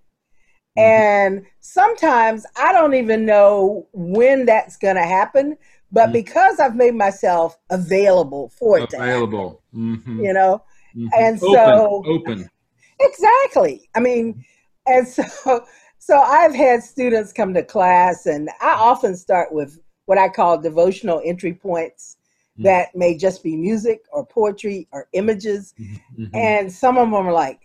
Mhm. 0.79 0.83
And 0.85 1.47
sometimes 1.61 2.47
I 2.57 2.73
don't 2.73 2.95
even 2.95 3.27
know 3.27 3.87
when 3.93 4.47
that's 4.47 4.77
going 4.77 4.97
to 4.97 5.03
happen, 5.03 5.57
but 5.93 6.11
Mhm. 6.11 6.13
because 6.13 6.61
I've 6.61 6.77
made 6.77 6.95
myself 6.95 7.59
available 7.71 8.51
for 8.51 8.79
it 8.79 8.91
to 8.91 8.97
happen, 8.97 9.11
Available. 9.11 9.63
Mhm. 9.75 10.25
you 10.25 10.33
know, 10.33 10.63
Mhm. 10.97 11.09
and 11.19 11.43
open, 11.43 11.55
so- 11.55 12.03
open. 12.07 12.51
Exactly. 13.01 13.89
I 13.95 14.01
mean, 14.01 14.45
and 14.87 15.07
so 15.07 15.23
so 15.99 16.19
I've 16.19 16.55
had 16.55 16.83
students 16.83 17.33
come 17.33 17.53
to 17.55 17.63
class 17.63 18.27
and 18.27 18.49
I 18.61 18.71
often 18.75 19.17
start 19.17 19.53
with 19.53 19.79
what 20.07 20.17
I 20.19 20.29
call 20.29 20.59
devotional 20.59 21.21
entry 21.25 21.53
points 21.53 22.17
Mhm. 22.59 22.65
that 22.65 22.95
may 22.97 23.17
just 23.17 23.43
be 23.43 23.57
music 23.57 24.05
or 24.13 24.25
poetry 24.25 24.89
or 24.93 25.07
images 25.13 25.75
Mhm. 26.19 26.31
and 26.35 26.73
some 26.73 26.97
of 26.99 27.11
them 27.11 27.15
are 27.27 27.33
like, 27.33 27.61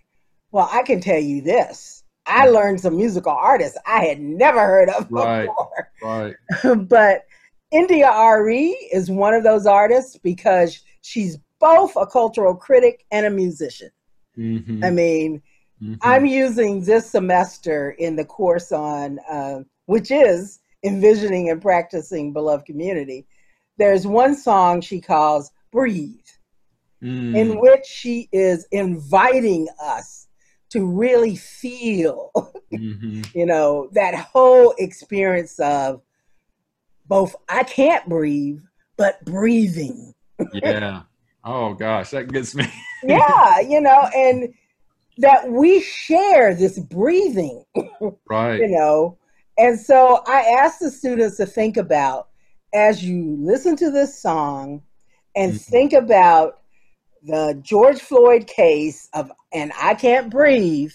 "Well, 0.51 0.69
I 0.71 0.83
can 0.83 0.99
tell 0.99 1.19
you 1.19 1.41
this. 1.41 2.02
I 2.25 2.47
learned 2.47 2.79
some 2.81 2.95
musical 2.95 3.31
artists 3.33 3.77
I 3.85 4.05
had 4.05 4.19
never 4.21 4.59
heard 4.59 4.89
of 4.89 5.07
Right. 5.11 5.47
before." 5.47 5.91
Right. 6.01 6.35
but 6.87 7.25
India.Arie 7.71 8.77
is 8.91 9.09
one 9.09 9.33
of 9.33 9.43
those 9.43 9.65
artists 9.65 10.17
because 10.17 10.81
she's 11.01 11.37
both 11.59 11.95
a 11.95 12.05
cultural 12.05 12.55
critic 12.55 13.05
and 13.11 13.25
a 13.25 13.29
musician. 13.29 13.89
Mhm. 14.37 14.83
I 14.83 14.89
mean, 14.89 15.41
Mhm. 15.81 15.97
I'm 16.01 16.25
using 16.25 16.81
this 16.81 17.09
semester 17.09 17.91
in 17.91 18.15
the 18.15 18.25
course 18.25 18.71
on, 18.71 19.19
uh, 19.29 19.61
which 19.85 20.11
is 20.11 20.59
envisioning 20.83 21.49
and 21.49 21.61
practicing 21.61 22.31
beloved 22.31 22.65
community. 22.65 23.25
There's 23.77 24.05
one 24.05 24.35
song 24.35 24.81
she 24.81 25.01
calls 25.01 25.51
Breathe, 25.71 26.19
Mm. 27.01 27.35
in 27.35 27.59
which 27.59 27.85
she 27.85 28.29
is 28.31 28.65
inviting 28.71 29.67
us 29.81 30.22
to 30.73 30.85
really 30.85 31.35
feel, 31.35 32.31
Mhm. 32.71 33.25
you 33.35 33.45
know, 33.45 33.89
that 33.93 34.15
whole 34.15 34.73
experience 34.77 35.59
of 35.59 36.01
both 37.05 37.35
I 37.49 37.63
can't 37.63 38.07
breathe, 38.09 38.61
but 38.97 39.23
breathing. 39.25 40.13
Yeah. 40.53 41.03
Oh 41.43 41.73
gosh, 41.73 42.11
that 42.11 42.31
gets 42.31 42.55
me. 42.55 42.65
Yeah, 43.05 43.59
you 43.59 43.81
know, 43.81 44.07
and 44.15 44.53
that 45.17 45.49
we 45.51 45.81
share 45.81 46.55
this 46.55 46.79
breathing 46.79 47.63
right. 48.29 48.59
you 48.59 48.67
know 48.67 49.17
and 49.59 49.79
so 49.79 50.23
i 50.25 50.39
ask 50.59 50.79
the 50.79 50.89
students 50.89 51.37
to 51.37 51.45
think 51.45 51.77
about 51.77 52.29
as 52.73 53.03
you 53.03 53.35
listen 53.39 53.75
to 53.75 53.91
this 53.91 54.19
song 54.19 54.81
and 55.35 55.53
Mhm. 55.53 55.61
think 55.65 55.93
about 55.93 56.61
the 57.25 57.57
george 57.61 57.99
floyd 57.99 58.47
case 58.47 59.09
of 59.13 59.31
and 59.53 59.71
i 59.81 59.93
can't 59.93 60.29
breathe 60.29 60.91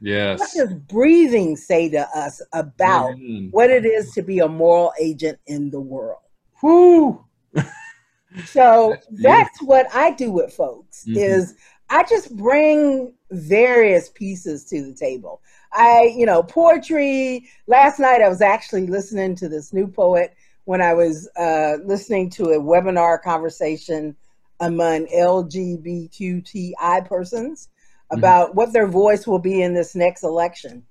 Yes. 0.00 0.38
what 0.38 0.48
does 0.54 0.74
breathing 0.74 1.56
say 1.56 1.88
to 1.88 2.06
us 2.16 2.40
about 2.52 3.10
Amen. 3.14 3.48
what 3.50 3.70
it 3.70 3.84
is 3.84 4.12
to 4.12 4.22
be 4.22 4.38
a 4.38 4.48
moral 4.48 4.92
agent 5.00 5.38
in 5.46 5.70
the 5.70 5.80
world 5.80 6.20
Whoo. 6.62 7.24
so 8.44 8.90
That's 8.90 9.22
that's 9.22 9.62
what 9.62 9.86
i 9.94 10.10
do 10.12 10.30
with 10.30 10.52
folks 10.52 11.04
Mhm. 11.06 11.16
is 11.16 11.54
i 11.90 12.02
just 12.04 12.36
bring 12.36 13.12
various 13.30 14.10
pieces 14.10 14.64
to 14.66 14.82
the 14.82 14.92
table 14.94 15.40
i 15.72 16.12
you 16.16 16.26
know 16.26 16.42
poetry 16.42 17.48
last 17.66 17.98
night 17.98 18.22
i 18.22 18.28
was 18.28 18.40
actually 18.42 18.86
listening 18.86 19.34
to 19.36 19.48
this 19.48 19.72
new 19.72 19.86
poet 19.86 20.34
when 20.64 20.80
i 20.82 20.92
was 20.94 21.28
uh, 21.36 21.76
listening 21.84 22.28
to 22.30 22.50
a 22.50 22.60
webinar 22.60 23.20
conversation 23.20 24.14
among 24.60 25.06
lgbtqi 25.06 26.72
persons 27.06 27.68
Mhm. 28.12 28.18
about 28.18 28.54
what 28.54 28.72
their 28.72 28.86
voice 28.88 29.26
will 29.26 29.38
be 29.38 29.62
in 29.62 29.74
this 29.74 29.94
next 29.94 30.22
election 30.22 30.84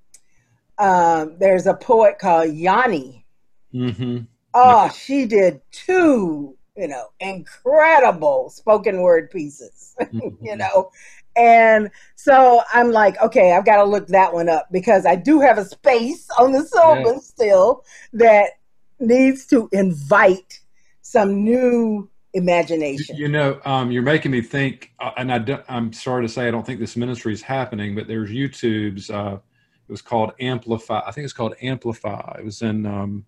um, 0.80 1.38
there's 1.40 1.66
a 1.66 1.74
poet 1.74 2.20
called 2.20 2.54
yanni 2.54 3.26
Mhm. 3.74 4.28
Oh, 4.54 4.90
she 4.90 5.26
did 5.26 5.62
two, 5.72 6.58
you 6.76 6.88
know, 6.88 7.08
incredible 7.20 8.50
spoken 8.50 9.02
word 9.02 9.30
pieces, 9.30 9.96
you 10.42 10.56
know. 10.56 10.90
and 11.36 11.92
so 12.16 12.62
I'm 12.74 12.92
like, 12.92 13.22
okay, 13.22 13.54
I've 13.54 13.66
got 13.66 13.78
to 13.78 13.84
look 13.84 14.08
that 14.08 14.34
one 14.34 14.50
up 14.50 14.68
because 14.72 15.06
I 15.06 15.16
do 15.16 15.40
have 15.40 15.60
a 15.60 15.66
space 15.66 16.28
on 16.40 16.52
the 16.52 16.64
syllabus 16.64 17.14
yeah. 17.14 17.20
still 17.20 17.84
that 18.14 18.52
needs 19.00 19.46
to 19.48 19.70
invite 19.72 20.60
some 21.02 21.44
new 21.44 22.10
imagination. 22.38 23.18
You 23.18 23.28
know, 23.28 23.60
um, 23.66 23.92
you're 23.92 24.04
making 24.04 24.32
me 24.32 24.42
think, 24.42 24.92
uh, 25.00 25.12
and 25.18 25.32
I 25.32 25.64
am 25.68 25.92
sorry 25.92 26.26
to 26.26 26.30
say 26.32 26.48
I 26.48 26.52
don't 26.52 26.66
think 26.66 26.80
this 26.80 26.96
ministry 26.96 27.34
is 27.34 27.42
happening, 27.42 27.96
but 27.96 28.08
there's 28.08 28.30
YouTube's. 28.30 29.10
Uh, 29.10 29.40
it 29.88 29.92
was 29.92 30.02
called 30.02 30.34
Amplify. 30.40 31.02
I 31.06 31.12
think 31.12 31.26
it's 31.26 31.34
called 31.34 31.56
Amplify. 31.62 32.38
It 32.40 32.46
was 32.46 32.62
in 32.62 32.86
um, 32.86 33.26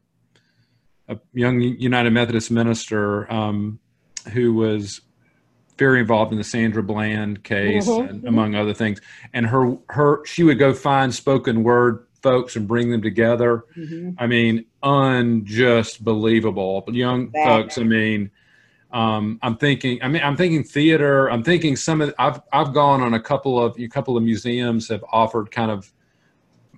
a 1.07 1.17
young 1.33 1.61
United 1.61 2.11
Methodist 2.11 2.51
minister 2.51 3.31
um, 3.31 3.79
who 4.33 4.53
was 4.53 5.01
very 5.77 6.01
involved 6.01 6.33
in 6.33 6.37
the 6.37 6.43
Sandra 6.43 6.83
Bland 6.83 7.43
case, 7.43 7.87
mm-hmm. 7.87 8.09
and, 8.09 8.27
among 8.27 8.55
other 8.55 8.73
things. 8.73 8.99
And 9.33 9.47
her 9.47 9.77
her 9.89 10.25
she 10.25 10.43
would 10.43 10.59
go 10.59 10.73
find 10.73 11.13
spoken 11.15 11.63
word 11.63 12.05
folks 12.21 12.55
and 12.55 12.67
bring 12.67 12.91
them 12.91 13.01
together. 13.01 13.63
Mm-hmm. 13.77 14.11
I 14.19 14.27
mean, 14.27 14.65
unjust 14.83 16.03
believable. 16.03 16.83
Young 16.89 17.31
folks. 17.31 17.77
I 17.77 17.83
mean, 17.83 18.31
um, 18.91 19.39
I'm 19.41 19.55
thinking. 19.57 20.01
I 20.01 20.07
mean, 20.07 20.23
I'm 20.23 20.35
thinking 20.35 20.63
theater. 20.63 21.29
I'm 21.29 21.43
thinking 21.43 21.75
some 21.75 22.01
of. 22.01 22.13
I've 22.17 22.41
I've 22.51 22.73
gone 22.73 23.01
on 23.01 23.13
a 23.13 23.19
couple 23.19 23.61
of 23.61 23.77
a 23.79 23.87
couple 23.87 24.17
of 24.17 24.23
museums 24.23 24.87
have 24.89 25.03
offered 25.11 25.51
kind 25.51 25.71
of 25.71 25.91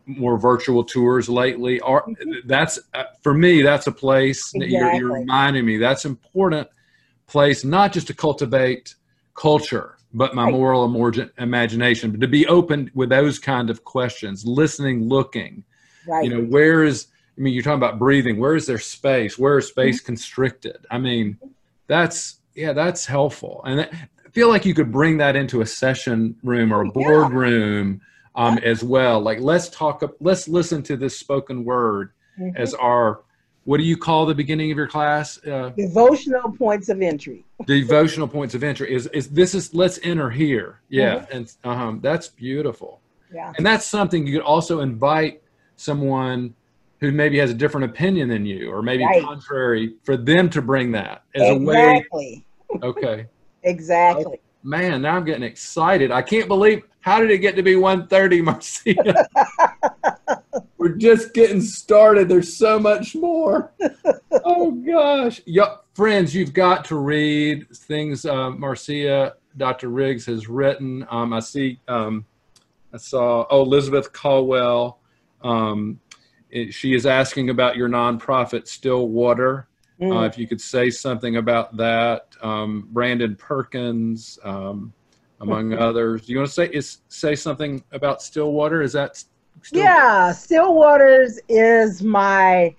more 0.06 0.38
virtual 0.38 0.84
tours 0.84 1.30
lately. 1.30 1.80
Or 1.80 2.04
mm-hmm. 2.04 2.48
that's 2.48 2.80
uh, 2.94 3.04
for 3.22 3.34
me. 3.34 3.62
That's 3.62 3.88
a 3.88 3.92
place 3.92 4.54
exactly. 4.54 4.60
that 4.60 4.72
you're, 4.72 4.94
you're 4.96 5.14
reminding 5.14 5.66
me. 5.66 5.78
That's 5.78 6.06
important 6.06 6.68
place, 7.28 7.64
not 7.64 7.94
just 7.94 8.08
to 8.08 8.14
cultivate 8.14 8.96
culture, 9.36 9.98
but 10.14 10.36
my 10.36 10.44
right. 10.44 10.52
moral 10.52 10.84
imagination, 11.38 12.12
but 12.12 12.20
to 12.20 12.28
be 12.28 12.46
open 12.48 12.92
with 12.94 13.10
those 13.10 13.40
kind 13.40 13.70
of 13.70 13.86
questions, 13.86 14.46
listening, 14.46 15.08
looking. 15.08 15.64
Right. 16.06 16.26
You 16.26 16.30
know, 16.32 16.42
where 16.42 16.84
is, 16.84 17.08
I 17.38 17.42
mean, 17.42 17.54
you're 17.54 17.64
talking 17.64 17.78
about 17.78 17.98
breathing. 17.98 18.38
Where 18.38 18.56
is 18.56 18.66
there 18.66 18.80
space? 18.80 19.40
Where 19.40 19.58
is 19.60 19.70
space 19.70 20.00
mm-hmm. 20.00 20.08
constricted? 20.08 20.86
I 20.92 20.98
mean, 20.98 21.38
that's, 21.92 22.40
yeah, 22.56 22.74
that's 22.74 23.06
helpful. 23.06 23.62
And 23.66 23.80
that, 23.80 23.94
I 23.94 24.30
feel 24.30 24.50
like 24.50 24.66
you 24.66 24.74
could 24.74 24.92
bring 24.92 25.18
that 25.18 25.36
into 25.36 25.62
a 25.62 25.66
session 25.66 26.36
room 26.44 26.74
or 26.74 26.82
a 26.82 26.90
boardroom 26.90 28.02
yeah. 28.36 28.46
um, 28.48 28.58
yeah. 28.58 28.70
as 28.70 28.84
well. 28.84 29.20
Like, 29.20 29.40
let's 29.42 29.70
talk, 29.70 30.02
let's 30.20 30.48
listen 30.48 30.82
to 30.84 30.96
this 30.96 31.18
spoken 31.18 31.66
word 31.66 32.12
mm-hmm. 32.40 32.56
as 32.56 32.74
our 32.76 33.22
what 33.64 33.78
do 33.78 33.84
you 33.84 33.96
call 33.96 34.26
the 34.26 34.34
beginning 34.34 34.72
of 34.72 34.78
your 34.78 34.88
class? 34.88 35.40
Uh, 35.46 35.70
devotional 35.70 36.52
points 36.52 36.90
of 36.90 37.02
entry. 37.02 37.46
devotional 37.68 38.28
points 38.28 38.56
of 38.56 38.64
entry 38.64 38.92
is 38.92 39.08
is 39.08 39.30
this 39.30 39.54
is 39.54 39.74
let's 39.74 40.00
enter 40.04 40.30
here. 40.30 40.82
Yeah, 40.90 41.20
mm-hmm. 41.20 41.38
and 41.38 41.54
um, 41.64 42.00
that's 42.02 42.28
beautiful. 42.28 43.02
Yeah, 43.34 43.54
and 43.56 43.66
that's 43.66 43.86
something 43.86 44.26
you 44.26 44.34
could 44.34 44.46
also 44.46 44.82
invite 44.82 45.44
someone 45.76 46.56
who 47.02 47.12
maybe 47.12 47.38
has 47.40 47.52
a 47.52 47.54
different 47.54 47.92
opinion 47.92 48.30
than 48.30 48.46
you, 48.46 48.72
or 48.72 48.82
maybe 48.82 49.04
right. 49.04 49.24
contrary, 49.24 49.96
for 50.04 50.16
them 50.16 50.50
to 50.50 50.62
bring 50.62 50.92
that 50.94 51.24
as 51.36 51.42
exactly. 51.50 51.66
a 52.12 52.18
way. 52.18 52.46
Okay. 52.84 53.26
exactly. 53.64 54.40
Oh, 54.40 54.50
man, 54.64 55.02
now 55.02 55.18
I'm 55.18 55.26
getting 55.26 55.44
excited. 55.44 56.10
I 56.10 56.22
can't 56.22 56.48
believe 56.48 56.84
how 57.02 57.20
did 57.20 57.30
it 57.32 57.40
get 57.40 57.58
to 57.58 57.64
be 57.64 57.74
1:30, 57.74 58.44
Marcia? 58.46 59.28
We're 60.78 60.96
just 60.96 61.34
getting 61.34 61.60
started. 61.60 62.30
There's 62.30 62.56
so 62.56 62.80
much 62.80 63.14
more. 63.14 63.74
oh 64.46 64.72
gosh. 64.72 65.42
yep 65.46 65.82
friends, 65.94 66.34
you've 66.34 66.54
got 66.54 66.86
to 66.86 66.96
read 66.96 67.68
things 67.70 68.26
uh, 68.26 68.50
Marcia, 68.52 69.36
Dr. 69.58 69.90
Riggs 69.90 70.26
has 70.26 70.48
written. 70.48 71.06
Um, 71.10 71.34
I 71.34 71.40
see, 71.40 71.80
um, 71.88 72.26
I 72.94 72.98
saw, 72.98 73.46
oh, 73.50 73.62
Elizabeth 73.62 74.12
Caldwell. 74.14 75.00
Um, 75.44 76.00
she 76.70 76.94
is 76.94 77.06
asking 77.06 77.50
about 77.50 77.76
your 77.76 77.90
nonprofit, 77.90 78.68
Stillwater. 78.68 79.68
Mm. 80.00 80.16
Uh, 80.16 80.26
if 80.26 80.38
you 80.38 80.48
could 80.48 80.62
say 80.62 80.90
something 80.90 81.38
about 81.38 81.78
that. 81.78 82.36
Um, 82.42 82.88
Brandon 82.92 83.36
Perkins, 83.36 84.40
um, 84.44 84.94
among 85.40 85.74
others. 85.78 86.26
Do 86.26 86.34
you 86.34 86.40
want 86.40 86.50
to 86.50 86.54
say 86.54 86.70
is, 86.70 87.00
say 87.08 87.36
something 87.36 87.84
about 87.92 88.22
Stillwater? 88.22 88.82
Is 88.82 88.94
that 88.94 89.24
Still- 89.62 89.84
yeah, 89.84 90.32
Stillwaters 90.34 91.38
is 91.48 92.02
my 92.02 92.76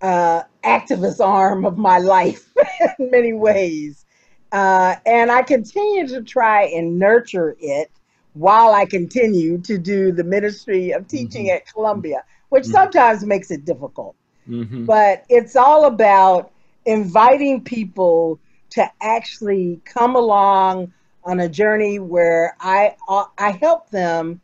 uh, 0.00 0.42
activist 0.64 1.20
arm 1.20 1.64
of 1.64 1.76
my 1.76 1.98
life 1.98 2.48
in 2.98 3.10
many 3.10 3.32
ways. 3.32 4.06
Uh, 4.50 4.96
and 5.06 5.30
I 5.30 5.42
continue 5.42 6.06
to 6.08 6.22
try 6.22 6.64
and 6.64 6.98
nurture 6.98 7.56
it 7.60 7.90
while 8.34 8.72
I 8.72 8.86
continue 8.86 9.58
to 9.58 9.78
do 9.78 10.12
the 10.12 10.24
ministry 10.24 10.90
of 10.90 11.06
teaching 11.06 11.46
mm-hmm. 11.46 11.56
at 11.56 11.72
Columbia, 11.72 12.24
which 12.52 12.64
mm-hmm. 12.64 12.72
sometimes 12.72 13.24
makes 13.24 13.50
it 13.50 13.64
difficult. 13.64 14.14
Mm-hmm. 14.46 14.84
But 14.84 15.24
it's 15.30 15.56
all 15.56 15.86
about 15.86 16.52
inviting 16.84 17.64
people 17.64 18.38
to 18.70 18.84
actually 19.00 19.80
come 19.86 20.16
along 20.16 20.92
on 21.24 21.40
a 21.40 21.48
journey 21.48 21.98
where 21.98 22.54
I 22.60 22.94
uh, 23.08 23.24
I 23.38 23.52
help 23.52 23.88
them 23.88 24.42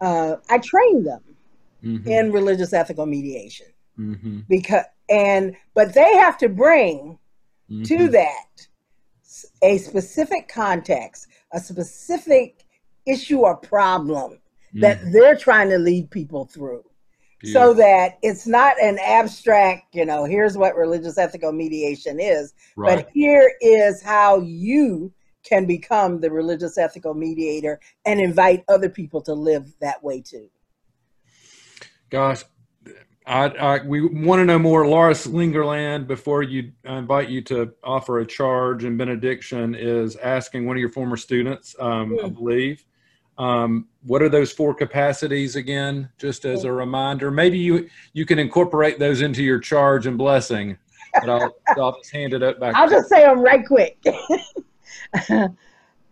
uh, 0.00 0.36
I 0.48 0.58
train 0.58 1.04
them 1.04 1.20
mm-hmm. 1.84 2.08
in 2.08 2.32
religious 2.32 2.72
ethical 2.72 3.04
mediation 3.04 3.66
mm-hmm. 3.98 4.40
because 4.48 4.84
and 5.10 5.54
but 5.74 5.92
they 5.92 6.16
have 6.16 6.38
to 6.38 6.48
bring 6.48 7.18
mm-hmm. 7.70 7.82
to 7.82 8.08
that 8.08 8.66
a 9.62 9.76
specific 9.76 10.48
context, 10.48 11.26
a 11.52 11.60
specific 11.60 12.64
issue 13.04 13.40
or 13.40 13.56
problem 13.56 14.38
that 14.74 15.00
mm-hmm. 15.00 15.12
they're 15.12 15.36
trying 15.36 15.68
to 15.68 15.78
lead 15.78 16.10
people 16.10 16.46
through. 16.46 16.82
So 17.44 17.74
that 17.74 18.18
it's 18.22 18.46
not 18.46 18.80
an 18.80 18.98
abstract, 19.04 19.94
you 19.94 20.04
know, 20.04 20.24
here's 20.24 20.56
what 20.56 20.76
religious 20.76 21.18
ethical 21.18 21.52
mediation 21.52 22.20
is, 22.20 22.54
right. 22.76 22.98
but 22.98 23.10
here 23.12 23.52
is 23.60 24.02
how 24.02 24.40
you 24.40 25.12
can 25.42 25.66
become 25.66 26.20
the 26.20 26.30
religious 26.30 26.78
ethical 26.78 27.14
mediator 27.14 27.80
and 28.04 28.20
invite 28.20 28.64
other 28.68 28.88
people 28.88 29.20
to 29.22 29.34
live 29.34 29.74
that 29.80 30.02
way 30.02 30.20
too. 30.20 30.48
Gosh, 32.10 32.44
I, 33.26 33.44
I, 33.46 33.86
we 33.86 34.02
want 34.02 34.40
to 34.40 34.44
know 34.44 34.58
more. 34.58 34.86
Laura 34.86 35.12
Slingerland, 35.12 36.06
before 36.06 36.42
you 36.42 36.72
I 36.86 36.98
invite 36.98 37.28
you 37.28 37.40
to 37.42 37.72
offer 37.82 38.18
a 38.18 38.26
charge 38.26 38.84
and 38.84 38.98
benediction, 38.98 39.74
is 39.74 40.16
asking 40.16 40.66
one 40.66 40.76
of 40.76 40.80
your 40.80 40.90
former 40.90 41.16
students, 41.16 41.74
um, 41.78 42.10
mm. 42.10 42.24
I 42.24 42.28
hmm. 42.28 42.34
believe, 42.34 42.84
um, 43.42 43.88
what 44.04 44.22
are 44.22 44.28
those 44.28 44.52
four 44.52 44.72
capacities 44.72 45.56
again? 45.56 46.08
Just 46.16 46.44
as 46.44 46.62
a 46.62 46.72
reminder, 46.72 47.30
maybe 47.32 47.58
you 47.58 47.88
you 48.12 48.24
can 48.24 48.38
incorporate 48.38 49.00
those 49.00 49.20
into 49.20 49.42
your 49.42 49.58
charge 49.58 50.06
and 50.06 50.16
blessing. 50.16 50.78
But 51.14 51.28
I'll, 51.28 51.56
I'll 51.76 51.96
just 51.96 52.12
hand 52.12 52.34
it 52.34 52.42
up 52.42 52.60
back. 52.60 52.74
I'll 52.76 52.88
just 52.88 53.08
say 53.08 53.22
them 53.22 53.40
right 53.40 53.66
quick. 53.66 53.98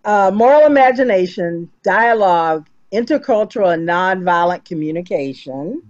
uh, 0.05 0.31
moral 0.35 0.66
imagination, 0.66 1.71
dialogue, 1.85 2.69
intercultural 2.93 3.75
and 3.75 3.88
nonviolent 3.88 4.64
communication, 4.64 5.83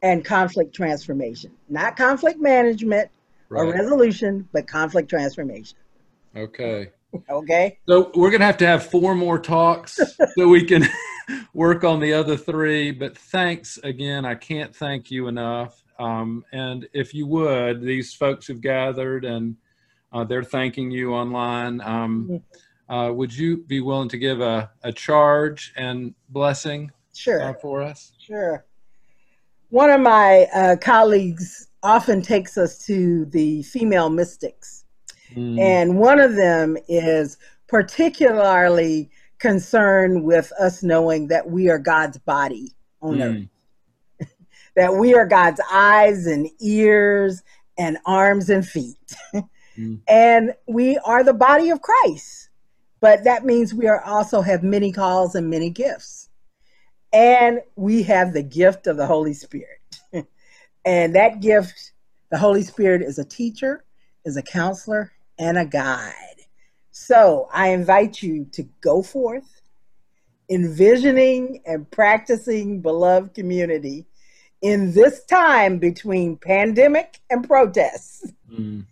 and 0.00 0.24
conflict 0.24 0.74
transformation. 0.74 1.52
Not 1.68 1.96
conflict 1.96 2.40
management 2.40 3.10
right. 3.50 3.60
or 3.60 3.72
resolution, 3.72 4.48
but 4.52 4.66
conflict 4.66 5.10
transformation. 5.10 5.76
Okay. 6.34 6.88
Okay. 7.28 7.78
So 7.88 8.10
we're 8.14 8.30
going 8.30 8.40
to 8.40 8.46
have 8.46 8.56
to 8.58 8.66
have 8.66 8.86
four 8.86 9.14
more 9.14 9.38
talks 9.38 9.98
so 10.36 10.48
we 10.48 10.64
can 10.64 10.86
work 11.54 11.84
on 11.84 12.00
the 12.00 12.12
other 12.12 12.36
three. 12.36 12.90
But 12.90 13.16
thanks 13.16 13.78
again. 13.84 14.24
I 14.24 14.34
can't 14.34 14.74
thank 14.74 15.10
you 15.10 15.28
enough. 15.28 15.82
Um, 15.98 16.44
and 16.52 16.88
if 16.92 17.14
you 17.14 17.26
would, 17.26 17.82
these 17.82 18.14
folks 18.14 18.48
have 18.48 18.60
gathered 18.60 19.24
and 19.24 19.56
uh, 20.12 20.24
they're 20.24 20.44
thanking 20.44 20.90
you 20.90 21.12
online. 21.12 21.80
Um, 21.80 22.28
mm-hmm. 22.30 22.94
uh, 22.94 23.12
would 23.12 23.34
you 23.34 23.58
be 23.58 23.80
willing 23.80 24.08
to 24.08 24.18
give 24.18 24.40
a, 24.40 24.70
a 24.82 24.92
charge 24.92 25.72
and 25.76 26.14
blessing 26.30 26.90
sure. 27.14 27.42
Uh, 27.42 27.54
for 27.54 27.82
us? 27.82 28.12
Sure. 28.18 28.64
One 29.70 29.90
of 29.90 30.00
my 30.00 30.48
uh, 30.54 30.76
colleagues 30.76 31.68
often 31.82 32.20
takes 32.20 32.58
us 32.58 32.84
to 32.86 33.24
the 33.26 33.62
female 33.62 34.10
mystics. 34.10 34.81
Mm. 35.34 35.60
And 35.60 35.98
one 35.98 36.18
of 36.18 36.36
them 36.36 36.76
is 36.88 37.36
particularly 37.68 39.10
concerned 39.38 40.24
with 40.24 40.52
us 40.58 40.82
knowing 40.82 41.28
that 41.28 41.50
we 41.50 41.68
are 41.68 41.78
God's 41.78 42.18
body 42.18 42.72
on 43.00 43.16
mm. 43.16 43.48
earth, 44.20 44.28
that 44.76 44.94
we 44.94 45.14
are 45.14 45.26
God's 45.26 45.60
eyes 45.70 46.26
and 46.26 46.48
ears 46.60 47.42
and 47.78 47.98
arms 48.06 48.50
and 48.50 48.66
feet. 48.66 48.96
Mm. 49.34 49.44
And 50.06 50.52
we 50.66 50.98
are 50.98 51.24
the 51.24 51.32
body 51.32 51.70
of 51.70 51.80
Christ. 51.80 52.50
But 53.00 53.24
that 53.24 53.44
means 53.44 53.72
we 53.74 53.88
are 53.88 54.02
also 54.04 54.42
have 54.42 54.62
many 54.62 54.92
calls 54.92 55.34
and 55.34 55.48
many 55.48 55.70
gifts. 55.70 56.28
And 57.12 57.60
we 57.74 58.02
have 58.04 58.32
the 58.32 58.42
gift 58.42 58.86
of 58.86 58.96
the 58.96 59.06
Holy 59.06 59.32
Spirit. 59.34 59.80
and 60.84 61.14
that 61.14 61.40
gift, 61.40 61.92
the 62.30 62.38
Holy 62.38 62.62
Spirit 62.62 63.02
is 63.02 63.18
a 63.18 63.24
teacher, 63.24 63.82
is 64.24 64.36
a 64.36 64.42
counselor, 64.42 65.10
and 65.42 65.58
a 65.58 65.64
guide. 65.64 66.14
So 66.92 67.48
I 67.52 67.68
invite 67.70 68.22
you 68.22 68.46
to 68.52 68.62
go 68.80 69.02
forth 69.02 69.60
envisioning 70.48 71.60
and 71.66 71.90
practicing 71.90 72.80
beloved 72.80 73.34
community 73.34 74.06
in 74.60 74.92
this 74.92 75.24
time 75.24 75.78
between 75.78 76.36
pandemic 76.36 77.18
and 77.28 77.46
protests, 77.46 78.32
mm. 78.48 78.84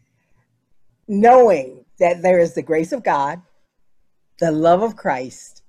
knowing 1.06 1.84
that 2.00 2.22
there 2.22 2.40
is 2.40 2.54
the 2.54 2.62
grace 2.62 2.90
of 2.90 3.04
God, 3.04 3.40
the 4.40 4.50
love 4.50 4.82
of 4.82 4.96
Christ, 4.96 5.62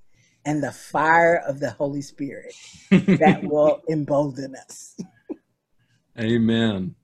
and 0.46 0.64
the 0.64 0.72
fire 0.72 1.44
of 1.48 1.60
the 1.60 1.70
Holy 1.70 2.02
Spirit 2.02 2.56
that 2.90 3.42
will 3.44 3.82
embolden 3.88 4.56
us. 4.56 4.98
Amen. 6.20 6.96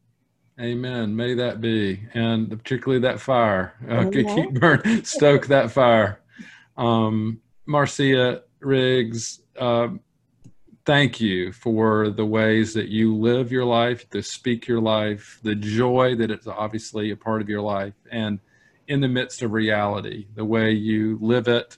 Amen. 0.59 1.15
May 1.15 1.35
that 1.35 1.61
be, 1.61 2.01
and 2.15 2.49
particularly 2.49 3.01
that 3.01 3.19
fire. 3.19 3.75
Uh, 3.87 4.09
keep 4.09 4.53
burn, 4.53 5.03
stoke 5.05 5.47
that 5.47 5.69
fire. 5.69 6.19
Um, 6.75 7.41
Marcia 7.67 8.41
Riggs, 8.59 9.41
uh, 9.59 9.89
thank 10.83 11.21
you 11.21 11.51
for 11.51 12.09
the 12.09 12.25
ways 12.25 12.73
that 12.73 12.87
you 12.87 13.15
live 13.15 13.51
your 13.51 13.65
life, 13.65 14.09
to 14.09 14.23
speak 14.23 14.67
your 14.67 14.81
life, 14.81 15.39
the 15.43 15.53
joy 15.53 16.15
that 16.15 16.31
it's 16.31 16.47
obviously 16.47 17.11
a 17.11 17.15
part 17.15 17.41
of 17.41 17.49
your 17.49 17.61
life, 17.61 17.93
and 18.11 18.39
in 18.87 19.01
the 19.01 19.07
midst 19.07 19.43
of 19.43 19.51
reality, 19.51 20.25
the 20.33 20.45
way 20.45 20.71
you 20.71 21.19
live 21.21 21.47
it. 21.47 21.77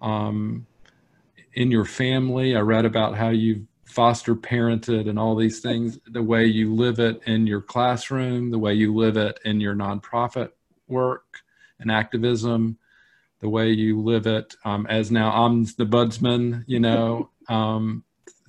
Um, 0.00 0.66
in 1.52 1.70
your 1.70 1.84
family, 1.84 2.56
I 2.56 2.60
read 2.60 2.84
about 2.86 3.16
how 3.16 3.28
you 3.28 3.66
foster 3.96 4.36
parented 4.36 5.08
and 5.08 5.18
all 5.18 5.34
these 5.34 5.60
things, 5.60 5.98
the 6.08 6.22
way 6.22 6.44
you 6.44 6.74
live 6.74 6.98
it 6.98 7.18
in 7.24 7.46
your 7.46 7.62
classroom, 7.62 8.50
the 8.50 8.58
way 8.58 8.74
you 8.74 8.94
live 8.94 9.16
it 9.16 9.40
in 9.46 9.58
your 9.58 9.74
nonprofit 9.74 10.50
work 10.86 11.38
and 11.80 11.90
activism, 11.90 12.76
the 13.40 13.48
way 13.48 13.70
you 13.70 13.98
live 13.98 14.26
it 14.26 14.54
um, 14.66 14.86
as 14.90 15.10
now 15.10 15.30
ombudsman, 15.30 16.62
you 16.66 16.78
know. 16.78 17.30
Um, 17.48 18.02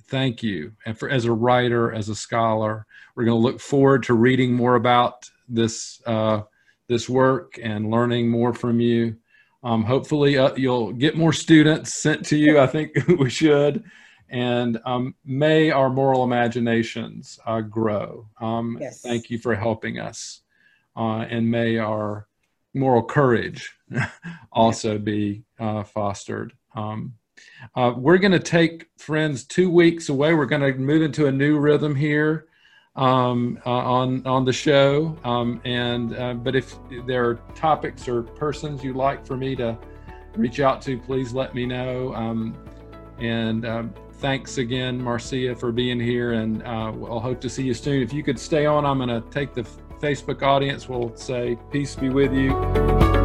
thank 0.08 0.42
you. 0.42 0.72
And 0.84 0.98
for 0.98 1.08
as 1.08 1.24
a 1.24 1.32
writer, 1.32 1.92
as 1.92 2.08
a 2.08 2.16
scholar, 2.16 2.84
we're 3.14 3.26
going 3.26 3.40
to 3.40 3.46
look 3.46 3.60
forward 3.60 4.02
to 4.04 4.14
reading 4.14 4.52
more 4.52 4.74
about 4.74 5.30
this 5.48 6.02
uh, 6.04 6.40
this 6.88 7.08
work 7.08 7.60
and 7.62 7.92
learning 7.92 8.28
more 8.28 8.52
from 8.52 8.80
you. 8.80 9.16
Um, 9.62 9.84
hopefully, 9.84 10.36
uh, 10.36 10.52
you'll 10.56 10.92
get 10.92 11.16
more 11.16 11.32
students 11.32 11.94
sent 11.94 12.26
to 12.26 12.36
you. 12.36 12.58
I 12.58 12.66
think 12.66 12.90
we 13.20 13.30
should 13.30 13.84
and 14.30 14.80
um, 14.84 15.14
may 15.24 15.70
our 15.70 15.90
moral 15.90 16.24
imaginations 16.24 17.38
uh, 17.46 17.60
grow. 17.60 18.28
Um, 18.40 18.78
yes. 18.80 19.00
Thank 19.00 19.30
you 19.30 19.38
for 19.38 19.54
helping 19.54 19.98
us. 19.98 20.42
Uh, 20.96 21.20
and 21.20 21.50
may 21.50 21.78
our 21.78 22.26
moral 22.74 23.02
courage 23.02 23.72
also 24.52 24.98
be 24.98 25.44
uh, 25.58 25.84
fostered. 25.84 26.52
Um, 26.74 27.14
uh, 27.74 27.92
we're 27.96 28.18
going 28.18 28.32
to 28.32 28.40
take, 28.40 28.86
friends, 28.98 29.44
two 29.44 29.70
weeks 29.70 30.08
away. 30.08 30.34
We're 30.34 30.46
going 30.46 30.62
to 30.62 30.78
move 30.78 31.02
into 31.02 31.26
a 31.26 31.32
new 31.32 31.58
rhythm 31.58 31.94
here 31.94 32.48
um, 32.96 33.60
uh, 33.64 33.70
on 33.70 34.26
on 34.26 34.44
the 34.44 34.52
show. 34.52 35.16
Um, 35.24 35.60
and 35.64 36.16
uh, 36.16 36.34
but 36.34 36.56
if 36.56 36.74
there 37.06 37.28
are 37.28 37.34
topics 37.54 38.08
or 38.08 38.22
persons 38.22 38.82
you'd 38.82 38.96
like 38.96 39.24
for 39.24 39.36
me 39.36 39.54
to 39.56 39.78
reach 40.36 40.60
out 40.60 40.82
to, 40.82 40.98
please 40.98 41.32
let 41.32 41.54
me 41.54 41.64
know. 41.64 42.12
Um, 42.14 42.56
and 43.18 43.64
um, 43.64 43.94
thanks 44.18 44.58
again, 44.58 45.02
Marcia, 45.02 45.54
for 45.54 45.72
being 45.72 46.00
here, 46.00 46.32
and 46.32 46.62
uh, 46.62 46.92
I'll 47.06 47.20
hope 47.20 47.40
to 47.42 47.48
see 47.48 47.62
you 47.62 47.74
soon. 47.74 48.02
If 48.02 48.12
you 48.12 48.22
could 48.22 48.38
stay 48.38 48.66
on, 48.66 48.84
I'm 48.84 48.98
going 48.98 49.08
to 49.08 49.22
take 49.30 49.54
the 49.54 49.62
Facebook 50.00 50.42
audience. 50.42 50.88
We'll 50.88 51.14
say 51.16 51.58
peace 51.70 51.94
be 51.94 52.08
with 52.08 52.32
you. 52.32 53.17